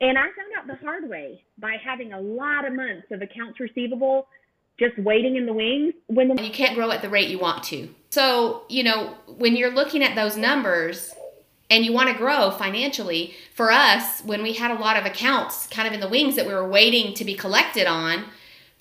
And 0.00 0.18
I 0.18 0.22
found 0.22 0.52
out 0.58 0.66
the 0.66 0.84
hard 0.84 1.08
way 1.08 1.44
by 1.58 1.76
having 1.84 2.14
a 2.14 2.20
lot 2.20 2.66
of 2.66 2.74
months 2.74 3.06
of 3.12 3.20
accounts 3.20 3.60
receivable 3.60 4.26
just 4.78 4.98
waiting 4.98 5.36
in 5.36 5.46
the 5.46 5.52
wings 5.52 5.94
when 6.06 6.28
the- 6.28 6.42
you 6.42 6.50
can't 6.50 6.74
grow 6.74 6.90
at 6.90 7.02
the 7.02 7.08
rate 7.08 7.28
you 7.28 7.38
want 7.38 7.62
to. 7.64 7.88
So, 8.10 8.62
you 8.68 8.82
know, 8.82 9.14
when 9.26 9.56
you're 9.56 9.70
looking 9.70 10.02
at 10.02 10.14
those 10.14 10.36
numbers 10.36 11.12
and 11.70 11.84
you 11.84 11.92
want 11.92 12.08
to 12.10 12.14
grow 12.14 12.50
financially, 12.50 13.34
for 13.54 13.70
us, 13.70 14.20
when 14.22 14.42
we 14.42 14.54
had 14.54 14.70
a 14.70 14.80
lot 14.80 14.96
of 14.96 15.06
accounts 15.06 15.66
kind 15.68 15.86
of 15.86 15.94
in 15.94 16.00
the 16.00 16.08
wings 16.08 16.36
that 16.36 16.46
we 16.46 16.52
were 16.52 16.68
waiting 16.68 17.14
to 17.14 17.24
be 17.24 17.34
collected 17.34 17.86
on, 17.86 18.26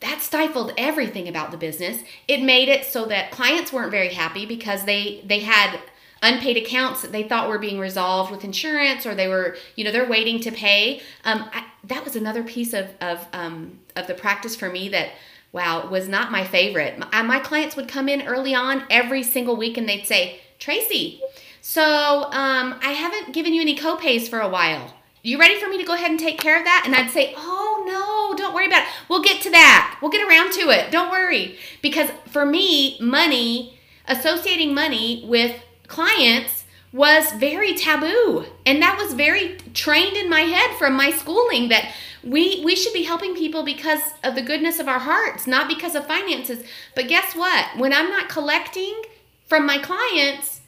that 0.02 0.22
stifled 0.22 0.74
everything 0.78 1.28
about 1.28 1.52
the 1.52 1.58
business. 1.58 2.04
It 2.28 2.42
made 2.42 2.68
it 2.68 2.86
so 2.86 3.06
that 3.06 3.32
clients 3.32 3.72
weren't 3.72 3.92
very 3.92 4.10
happy 4.10 4.46
because 4.46 4.84
they 4.84 5.24
they 5.26 5.40
had 5.40 5.80
unpaid 6.22 6.58
accounts 6.58 7.02
that 7.02 7.12
they 7.12 7.24
thought 7.24 7.50
were 7.50 7.60
being 7.60 7.80
resolved 7.80 8.32
with 8.32 8.44
insurance 8.44 9.06
or 9.06 9.14
they 9.14 9.28
were 9.28 9.58
you 9.76 9.84
know 9.84 9.92
they're 9.92 10.08
waiting 10.08 10.40
to 10.40 10.52
pay 10.52 11.02
um, 11.26 11.50
I, 11.54 11.66
that 11.84 12.04
was 12.06 12.16
another 12.16 12.44
piece 12.44 12.74
of 12.74 12.88
of, 13.02 13.28
um, 13.34 13.80
of 13.98 14.08
the 14.08 14.14
practice 14.14 14.56
for 14.56 14.70
me 14.70 14.88
that 14.90 15.10
wow 15.54 15.88
was 15.88 16.10
not 16.10 16.32
my 16.32 16.44
favorite. 16.44 17.00
My, 17.00 17.22
my 17.22 17.40
clients 17.40 17.78
would 17.78 17.88
come 17.88 18.10
in 18.10 18.24
early 18.24 18.54
on 18.54 18.84
every 18.90 19.24
single 19.24 19.56
week 19.56 19.78
and 19.78 19.88
they'd 19.88 20.06
say 20.06 20.42
tracy 20.60 21.22
so 21.62 22.26
um, 22.32 22.78
i 22.82 22.92
haven't 22.92 23.34
given 23.34 23.54
you 23.54 23.62
any 23.62 23.78
copays 23.78 24.28
for 24.28 24.40
a 24.40 24.50
while. 24.50 24.94
You 25.22 25.40
ready 25.40 25.58
for 25.58 25.70
me 25.70 25.78
to 25.78 25.86
go 25.86 25.94
ahead 25.94 26.12
and 26.12 26.20
take 26.20 26.38
care 26.38 26.58
of 26.58 26.66
that? 26.66 26.84
And 26.86 26.94
i'd 26.94 27.12
say 27.12 27.34
oh 27.38 27.84
no 27.88 28.36
don't 28.36 28.54
worry 28.54 28.68
about 28.68 28.84
it. 28.84 28.90
We'll 29.08 29.24
get 29.24 29.42
to 29.44 29.52
that. 29.52 29.98
We'll 30.02 30.12
get 30.12 30.28
around 30.28 30.52
to 30.54 30.70
it. 30.70 30.92
Don't 30.92 31.12
worry. 31.12 31.58
Because 31.82 32.10
for 32.28 32.46
me 32.46 33.00
money 33.00 33.80
associating 34.08 34.74
money 34.74 35.24
with 35.28 35.62
clients 35.88 36.63
was 36.94 37.32
very 37.34 37.74
taboo 37.74 38.46
and 38.68 38.80
that 38.82 38.98
was 39.02 39.16
very 39.16 39.58
trained 39.74 40.16
in 40.16 40.30
my 40.30 40.42
head 40.42 40.78
from 40.78 40.94
my 40.94 41.10
schooling 41.10 41.68
that 41.70 41.92
we 42.24 42.64
we 42.64 42.76
should 42.76 42.94
be 42.94 43.04
helping 43.04 43.36
people 43.36 43.64
because 43.64 44.14
of 44.24 44.36
the 44.36 44.42
goodness 44.42 44.80
of 44.80 44.88
our 44.88 45.00
hearts 45.00 45.48
not 45.48 45.68
because 45.68 45.96
of 45.96 46.06
finances 46.06 46.64
but 46.96 47.08
guess 47.08 47.36
what 47.36 47.66
when 47.78 47.92
i'm 47.92 48.12
not 48.12 48.30
collecting 48.30 49.02
from 49.48 49.66
my 49.66 49.80
clients 49.80 50.62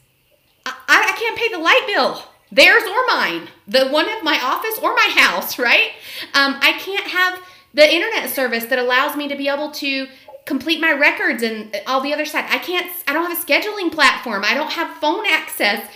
i, 0.66 0.74
I 0.88 1.16
can't 1.16 1.38
pay 1.38 1.48
the 1.50 1.60
light 1.60 1.84
bill 1.86 2.24
theirs 2.52 2.84
or 2.84 3.06
mine 3.08 3.48
the 3.68 3.88
one 3.90 4.10
of 4.10 4.24
my 4.24 4.40
office 4.42 4.80
or 4.82 4.96
my 4.96 5.10
house 5.16 5.60
right 5.60 5.92
um, 6.34 6.58
i 6.62 6.72
can't 6.80 7.08
have 7.08 7.40
the 7.76 7.94
internet 7.94 8.30
service 8.32 8.66
that 8.66 8.80
allows 8.80 9.16
me 9.16 9.28
to 9.28 9.36
be 9.36 9.48
able 9.48 9.70
to 9.70 10.08
complete 10.46 10.80
my 10.80 10.92
records 10.92 11.44
and 11.44 11.76
all 11.88 12.02
the 12.02 12.14
other 12.14 12.26
side. 12.26 12.46
I 12.50 12.60
can't, 12.60 12.90
I 13.08 13.14
don't 13.14 13.30
have 13.30 13.38
a 13.38 13.42
scheduling 13.42 13.92
platform. 13.92 14.44
I 14.46 14.54
don't 14.54 14.72
have 14.72 14.96
phone 14.98 15.26
access. 15.28 15.90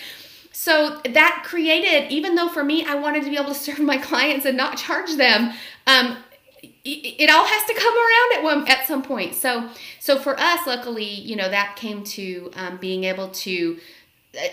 So 0.52 1.00
that 1.06 1.44
created, 1.46 2.12
even 2.12 2.36
though 2.36 2.50
for 2.50 2.64
me, 2.64 2.84
I 2.86 2.96
wanted 2.96 3.24
to 3.24 3.30
be 3.30 3.38
able 3.38 3.54
to 3.54 3.54
serve 3.54 3.80
my 3.80 3.98
clients 3.98 4.46
and 4.46 4.58
not 4.58 4.78
charge 4.78 5.16
them, 5.16 5.54
um, 5.88 6.18
it, 6.84 7.30
all 7.30 7.46
has 7.46 7.66
to 7.66 7.74
come 7.74 7.94
around 7.94 8.38
at 8.38 8.44
one 8.44 8.68
at 8.68 8.88
some 8.88 9.02
point. 9.02 9.36
So, 9.36 9.70
so 10.00 10.18
for 10.18 10.40
us, 10.40 10.66
luckily, 10.66 11.06
you 11.06 11.36
know, 11.36 11.50
that 11.50 11.76
came 11.76 12.04
to 12.06 12.52
um, 12.56 12.78
being 12.78 13.04
able 13.04 13.30
to 13.30 13.80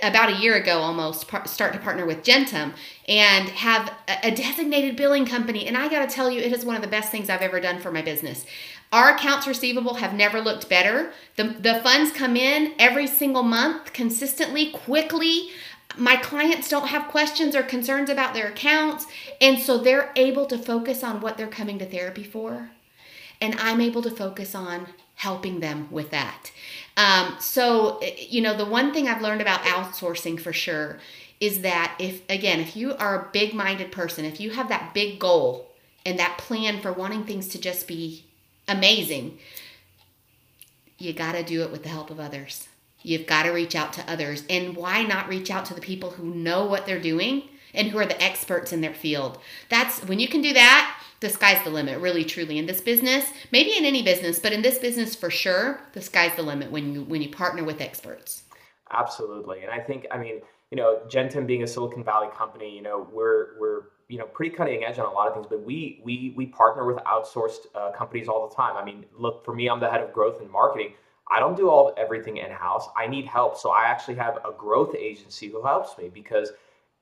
about 0.03 0.31
a 0.31 0.37
year 0.41 0.55
ago 0.55 0.79
almost 0.79 1.29
par- 1.29 1.47
start 1.47 1.75
to 1.75 1.79
partner 1.79 2.07
with 2.07 2.25
Gentem 2.25 2.73
and 3.09 3.49
have 3.51 3.93
a, 4.09 4.29
a 4.29 4.31
designated 4.31 4.97
billing 4.97 5.27
company. 5.27 5.67
And 5.67 5.77
I 5.77 5.89
got 5.89 6.09
to 6.09 6.15
tell 6.15 6.31
you, 6.31 6.41
it 6.41 6.53
is 6.53 6.65
one 6.65 6.77
of 6.77 6.83
the 6.83 6.89
best 6.89 7.11
things 7.11 7.29
I've 7.29 7.43
ever 7.43 7.61
done 7.61 7.79
for 7.79 7.93
my 7.93 8.01
business. 8.01 8.47
Our 8.93 9.15
accounts 9.15 9.47
receivable 9.47 9.95
have 9.95 10.15
never 10.15 10.41
looked 10.41 10.69
better. 10.69 11.13
The, 11.37 11.45
the 11.45 11.81
funds 11.83 12.13
come 12.13 12.37
in 12.37 12.73
every 12.79 13.07
single 13.07 13.43
month 13.43 13.93
consistently, 13.93 14.71
quickly. 14.71 15.51
My 15.97 16.17
clients 16.17 16.69
don't 16.69 16.89
have 16.89 17.09
questions 17.09 17.55
or 17.55 17.63
concerns 17.63 18.11
about 18.11 18.35
their 18.35 18.49
accounts. 18.49 19.07
And 19.41 19.59
so 19.59 19.79
they're 19.79 20.13
able 20.17 20.47
to 20.47 20.59
focus 20.59 21.03
on 21.03 21.21
what 21.21 21.37
they're 21.37 21.47
coming 21.47 21.79
to 21.79 21.87
therapy 21.87 22.25
for. 22.25 22.71
And 23.41 23.55
I'm 23.59 23.81
able 23.81 24.03
to 24.03 24.11
focus 24.11 24.55
on 24.55 24.89
helping 25.17 25.61
them 25.61 25.89
with 25.91 26.11
that. 26.11 26.51
Um, 26.97 27.37
so, 27.39 28.01
you 28.19 28.41
know, 28.43 28.57
the 28.57 28.65
one 28.65 28.93
thing 28.93 29.09
I've 29.09 29.23
learned 29.23 29.41
about 29.41 29.63
outsourcing 29.63 30.41
for 30.41 30.53
sure 30.53 30.99
is 31.41 31.61
that 31.63 31.97
if, 31.99 32.23
again, 32.31 32.61
if 32.61 32.77
you 32.77 32.95
are 32.95 33.21
a 33.21 33.31
big 33.33 33.55
minded 33.55 33.93
person, 33.93 34.25
if 34.25 34.41
you 34.41 34.51
have 34.51 34.69
that 34.69 34.95
big 34.95 35.19
goal 35.19 35.69
and 36.05 36.19
that 36.19 36.39
plan 36.39 36.81
for 36.81 36.93
wanting 36.93 37.25
things 37.25 37.49
to 37.49 37.61
just 37.61 37.87
be 37.87 38.25
amazing, 38.69 39.39
you 40.99 41.13
got 41.13 41.33
to 41.33 41.43
do 41.43 41.63
it 41.63 41.71
with 41.71 41.83
the 41.83 41.89
help 41.91 42.11
of 42.11 42.21
others. 42.21 42.69
You've 43.07 43.27
got 43.27 43.45
to 43.45 43.51
reach 43.51 43.77
out 43.77 43.93
to 43.93 44.11
others. 44.11 44.43
And 44.51 44.75
why 44.75 45.05
not 45.05 45.29
reach 45.29 45.49
out 45.49 45.65
to 45.67 45.75
the 45.75 45.81
people 45.81 46.11
who 46.11 46.35
know 46.35 46.67
what 46.67 46.87
they're 46.87 47.01
doing 47.01 47.45
and 47.73 47.87
who 47.87 47.99
are 47.99 48.07
the 48.07 48.21
experts 48.21 48.73
in 48.73 48.81
their 48.81 48.93
field? 48.93 49.39
That's 49.69 50.03
when 50.03 50.19
you 50.19 50.27
can 50.27 50.43
do 50.43 50.53
that, 50.55 51.01
the 51.21 51.29
sky's 51.29 51.63
the 51.63 51.71
limit, 51.71 52.01
really 52.01 52.25
truly. 52.25 52.59
In 52.59 52.67
this 52.67 52.81
business, 52.81 53.31
maybe 53.53 53.77
in 53.77 53.85
any 53.85 54.03
business, 54.03 54.41
but 54.41 54.53
in 54.53 54.63
this 54.63 54.81
business 54.81 55.15
for 55.15 55.31
sure, 55.31 55.81
the 55.93 56.03
sky's 56.03 56.35
the 56.35 56.43
limit 56.43 56.73
when 56.73 56.93
you 56.93 57.03
when 57.05 57.23
you 57.23 57.29
partner 57.29 57.63
with 57.63 57.81
experts. 57.81 58.43
Absolutely. 58.91 59.63
And 59.63 59.71
I 59.71 59.79
think 59.79 60.07
I 60.11 60.19
mean, 60.19 60.41
you 60.73 60.77
know, 60.77 61.03
Gentem 61.07 61.47
being 61.47 61.63
a 61.63 61.67
Silicon 61.69 62.03
Valley 62.03 62.29
company, 62.37 62.75
you 62.75 62.83
know, 62.83 63.07
we're 63.13 63.59
we're 63.61 63.83
you 64.09 64.19
know 64.19 64.27
pretty 64.27 64.55
cutting 64.55 64.83
edge 64.83 64.99
on 64.99 65.07
a 65.07 65.11
lot 65.11 65.29
of 65.29 65.35
things 65.35 65.47
but 65.49 65.63
we 65.63 66.01
we 66.05 66.33
we 66.37 66.47
partner 66.47 66.85
with 66.85 66.97
outsourced 66.99 67.67
uh, 67.75 67.91
companies 67.91 68.29
all 68.29 68.49
the 68.49 68.55
time 68.55 68.77
i 68.77 68.85
mean 68.85 69.05
look 69.19 69.45
for 69.45 69.53
me 69.53 69.69
i'm 69.69 69.81
the 69.81 69.91
head 69.91 70.01
of 70.01 70.13
growth 70.13 70.41
and 70.41 70.49
marketing 70.49 70.93
i 71.31 71.41
don't 71.41 71.57
do 71.57 71.69
all 71.69 71.93
everything 71.97 72.39
in 72.39 72.51
house 72.51 72.89
i 72.97 73.07
need 73.07 73.27
help. 73.27 73.57
So 73.57 73.71
i 73.71 73.85
actually 73.85 74.17
have 74.17 74.37
a 74.45 74.53
growth 74.57 74.95
agency 74.95 75.49
who 75.49 75.63
helps 75.63 75.97
me 75.99 76.09
because 76.13 76.53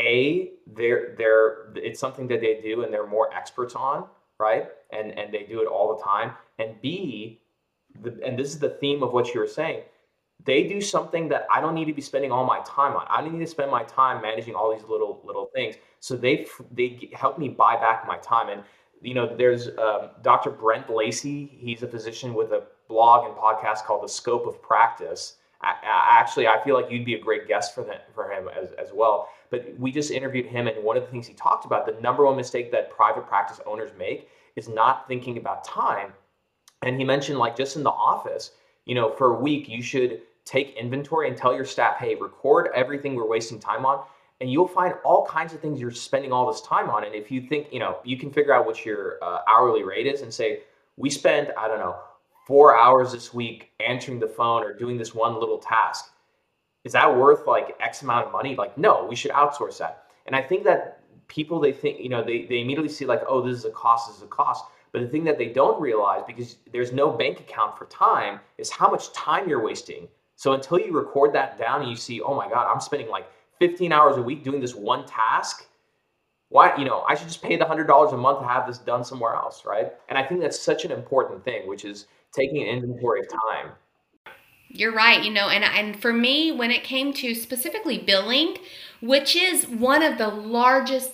a 0.00 0.52
they're 0.74 1.14
they're 1.16 1.68
it's 1.76 2.00
something 2.00 2.26
that 2.28 2.40
they 2.40 2.60
do 2.60 2.82
and 2.82 2.92
they're 2.92 3.06
more 3.06 3.32
experts 3.34 3.74
on 3.74 4.06
right? 4.38 4.68
And 4.92 5.16
and 5.18 5.32
they 5.32 5.44
do 5.44 5.60
it 5.62 5.66
all 5.66 5.96
the 5.96 6.02
time. 6.02 6.32
And 6.58 6.80
b 6.82 7.40
the, 8.02 8.18
and 8.24 8.38
this 8.38 8.48
is 8.48 8.58
the 8.58 8.70
theme 8.70 9.02
of 9.02 9.12
what 9.12 9.32
you 9.32 9.40
were 9.40 9.46
saying 9.46 9.82
they 10.44 10.64
do 10.64 10.80
something 10.80 11.28
that 11.28 11.46
i 11.52 11.60
don't 11.60 11.74
need 11.74 11.84
to 11.86 11.92
be 11.92 12.02
spending 12.02 12.32
all 12.32 12.44
my 12.44 12.60
time 12.66 12.94
on. 12.96 13.06
I 13.08 13.20
don't 13.20 13.32
need 13.34 13.44
to 13.44 13.50
spend 13.50 13.70
my 13.70 13.84
time 13.84 14.20
managing 14.20 14.54
all 14.54 14.74
these 14.74 14.84
little 14.88 15.20
little 15.24 15.48
things. 15.54 15.76
So 16.00 16.16
they 16.16 16.46
they 16.72 17.10
help 17.12 17.38
me 17.38 17.48
buy 17.48 17.76
back 17.76 18.06
my 18.06 18.18
time. 18.18 18.48
And 18.48 18.62
you 19.00 19.14
know 19.14 19.36
there's 19.36 19.68
um, 19.78 20.10
dr 20.22 20.50
brent 20.52 20.88
lacey 20.90 21.50
he's 21.58 21.82
a 21.82 21.88
physician 21.88 22.34
with 22.34 22.52
a 22.52 22.62
blog 22.88 23.26
and 23.26 23.36
podcast 23.36 23.84
called 23.84 24.02
the 24.02 24.08
scope 24.08 24.46
of 24.46 24.62
practice 24.62 25.36
I, 25.62 25.74
I, 25.82 26.18
actually 26.20 26.46
i 26.46 26.62
feel 26.62 26.74
like 26.74 26.90
you'd 26.90 27.04
be 27.04 27.14
a 27.14 27.20
great 27.20 27.48
guest 27.48 27.74
for, 27.74 27.84
that, 27.84 28.12
for 28.14 28.30
him 28.30 28.48
as, 28.48 28.72
as 28.72 28.90
well 28.92 29.28
but 29.54 29.78
we 29.78 29.92
just 29.92 30.10
interviewed 30.10 30.46
him, 30.46 30.66
and 30.66 30.82
one 30.82 30.96
of 30.96 31.04
the 31.04 31.10
things 31.10 31.28
he 31.28 31.34
talked 31.34 31.64
about, 31.64 31.86
the 31.86 32.00
number 32.00 32.24
one 32.24 32.36
mistake 32.36 32.72
that 32.72 32.90
private 32.90 33.24
practice 33.28 33.60
owners 33.66 33.92
make 33.96 34.28
is 34.56 34.68
not 34.68 35.06
thinking 35.06 35.36
about 35.36 35.62
time. 35.62 36.12
And 36.82 36.98
he 36.98 37.04
mentioned, 37.04 37.38
like, 37.38 37.56
just 37.56 37.76
in 37.76 37.84
the 37.84 37.90
office, 37.90 38.50
you 38.84 38.96
know, 38.96 39.12
for 39.12 39.36
a 39.36 39.40
week, 39.40 39.68
you 39.68 39.80
should 39.80 40.22
take 40.44 40.76
inventory 40.76 41.28
and 41.28 41.36
tell 41.36 41.54
your 41.54 41.64
staff, 41.64 41.98
hey, 41.98 42.16
record 42.16 42.70
everything 42.74 43.14
we're 43.14 43.28
wasting 43.28 43.60
time 43.60 43.86
on. 43.86 44.04
And 44.40 44.50
you'll 44.50 44.66
find 44.66 44.94
all 45.04 45.24
kinds 45.24 45.54
of 45.54 45.60
things 45.60 45.80
you're 45.80 45.92
spending 45.92 46.32
all 46.32 46.50
this 46.50 46.60
time 46.60 46.90
on. 46.90 47.04
And 47.04 47.14
if 47.14 47.30
you 47.30 47.40
think, 47.40 47.72
you 47.72 47.78
know, 47.78 47.98
you 48.02 48.18
can 48.18 48.32
figure 48.32 48.52
out 48.52 48.66
what 48.66 48.84
your 48.84 49.22
uh, 49.22 49.42
hourly 49.46 49.84
rate 49.84 50.08
is 50.08 50.22
and 50.22 50.34
say, 50.34 50.62
we 50.96 51.10
spent, 51.10 51.50
I 51.56 51.68
don't 51.68 51.78
know, 51.78 51.96
four 52.46 52.76
hours 52.76 53.12
this 53.12 53.32
week 53.32 53.70
answering 53.86 54.18
the 54.18 54.28
phone 54.28 54.62
or 54.62 54.72
doing 54.72 54.98
this 54.98 55.14
one 55.14 55.38
little 55.38 55.58
task 55.58 56.14
is 56.84 56.92
that 56.92 57.16
worth 57.16 57.46
like 57.46 57.76
X 57.80 58.02
amount 58.02 58.26
of 58.26 58.32
money? 58.32 58.54
Like, 58.54 58.76
no, 58.76 59.06
we 59.06 59.16
should 59.16 59.30
outsource 59.32 59.78
that. 59.78 60.04
And 60.26 60.36
I 60.36 60.42
think 60.42 60.64
that 60.64 61.00
people 61.28 61.58
they 61.58 61.72
think, 61.72 62.00
you 62.00 62.10
know, 62.10 62.22
they, 62.22 62.42
they 62.42 62.60
immediately 62.60 62.90
see 62.90 63.06
like, 63.06 63.22
oh, 63.26 63.40
this 63.40 63.56
is 63.56 63.64
a 63.64 63.70
cost, 63.70 64.08
this 64.08 64.18
is 64.18 64.22
a 64.22 64.26
cost. 64.26 64.64
But 64.92 65.00
the 65.00 65.08
thing 65.08 65.24
that 65.24 65.38
they 65.38 65.48
don't 65.48 65.80
realize, 65.80 66.22
because 66.26 66.56
there's 66.72 66.92
no 66.92 67.10
bank 67.10 67.40
account 67.40 67.76
for 67.76 67.86
time, 67.86 68.38
is 68.58 68.70
how 68.70 68.90
much 68.90 69.12
time 69.12 69.48
you're 69.48 69.64
wasting. 69.64 70.06
So 70.36 70.52
until 70.52 70.78
you 70.78 70.92
record 70.92 71.32
that 71.32 71.58
down 71.58 71.80
and 71.80 71.90
you 71.90 71.96
see, 71.96 72.20
oh 72.20 72.34
my 72.34 72.48
God, 72.48 72.70
I'm 72.72 72.80
spending 72.80 73.08
like 73.08 73.26
15 73.58 73.90
hours 73.90 74.18
a 74.18 74.22
week 74.22 74.44
doing 74.44 74.60
this 74.60 74.74
one 74.74 75.06
task. 75.06 75.66
Why, 76.50 76.76
you 76.76 76.84
know, 76.84 77.04
I 77.08 77.14
should 77.14 77.26
just 77.26 77.42
pay 77.42 77.56
the 77.56 77.64
hundred 77.64 77.86
dollars 77.86 78.12
a 78.12 78.16
month 78.16 78.40
to 78.40 78.46
have 78.46 78.66
this 78.66 78.78
done 78.78 79.02
somewhere 79.04 79.34
else, 79.34 79.64
right? 79.64 79.92
And 80.08 80.18
I 80.18 80.22
think 80.22 80.40
that's 80.40 80.60
such 80.60 80.84
an 80.84 80.92
important 80.92 81.42
thing, 81.44 81.66
which 81.66 81.84
is 81.84 82.06
taking 82.34 82.62
an 82.62 82.68
inventory 82.68 83.20
of 83.20 83.26
time. 83.28 83.72
You're 84.68 84.92
right, 84.92 85.22
you 85.22 85.30
know, 85.30 85.48
and 85.48 85.62
and 85.62 86.00
for 86.00 86.12
me 86.12 86.50
when 86.50 86.70
it 86.70 86.82
came 86.82 87.12
to 87.14 87.34
specifically 87.34 87.98
billing, 87.98 88.56
which 89.00 89.36
is 89.36 89.68
one 89.68 90.02
of 90.02 90.18
the 90.18 90.28
largest 90.28 91.12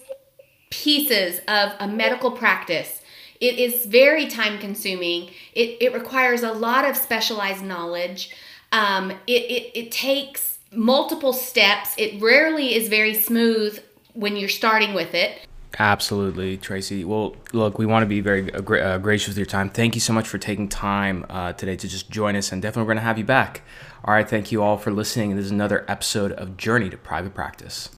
pieces 0.70 1.40
of 1.46 1.72
a 1.78 1.86
medical 1.86 2.30
practice, 2.30 3.02
it 3.40 3.58
is 3.58 3.86
very 3.86 4.26
time 4.28 4.58
consuming. 4.58 5.30
It, 5.54 5.76
it 5.80 5.92
requires 5.92 6.42
a 6.42 6.52
lot 6.52 6.88
of 6.88 6.96
specialized 6.96 7.64
knowledge. 7.64 8.34
Um, 8.72 9.10
it, 9.26 9.42
it, 9.42 9.70
it 9.74 9.90
takes 9.90 10.58
multiple 10.72 11.32
steps. 11.32 11.94
It 11.98 12.22
rarely 12.22 12.74
is 12.74 12.88
very 12.88 13.14
smooth 13.14 13.78
when 14.14 14.36
you're 14.36 14.48
starting 14.48 14.94
with 14.94 15.14
it. 15.14 15.46
Absolutely, 15.78 16.56
Tracy. 16.56 17.04
Well, 17.04 17.36
look, 17.52 17.78
we 17.78 17.86
want 17.86 18.02
to 18.02 18.06
be 18.06 18.20
very 18.20 18.52
uh, 18.52 18.98
gracious 18.98 19.28
with 19.28 19.36
your 19.36 19.46
time. 19.46 19.70
Thank 19.70 19.94
you 19.94 20.00
so 20.00 20.12
much 20.12 20.28
for 20.28 20.38
taking 20.38 20.68
time 20.68 21.24
uh, 21.28 21.52
today 21.52 21.76
to 21.76 21.88
just 21.88 22.10
join 22.10 22.36
us, 22.36 22.52
and 22.52 22.60
definitely 22.60 22.82
we're 22.82 22.94
going 22.94 23.02
to 23.02 23.04
have 23.04 23.18
you 23.18 23.24
back. 23.24 23.62
All 24.04 24.14
right, 24.14 24.28
thank 24.28 24.50
you 24.50 24.62
all 24.62 24.76
for 24.76 24.90
listening. 24.90 25.36
This 25.36 25.46
is 25.46 25.50
another 25.50 25.84
episode 25.86 26.32
of 26.32 26.56
Journey 26.56 26.90
to 26.90 26.96
Private 26.96 27.34
Practice. 27.34 27.90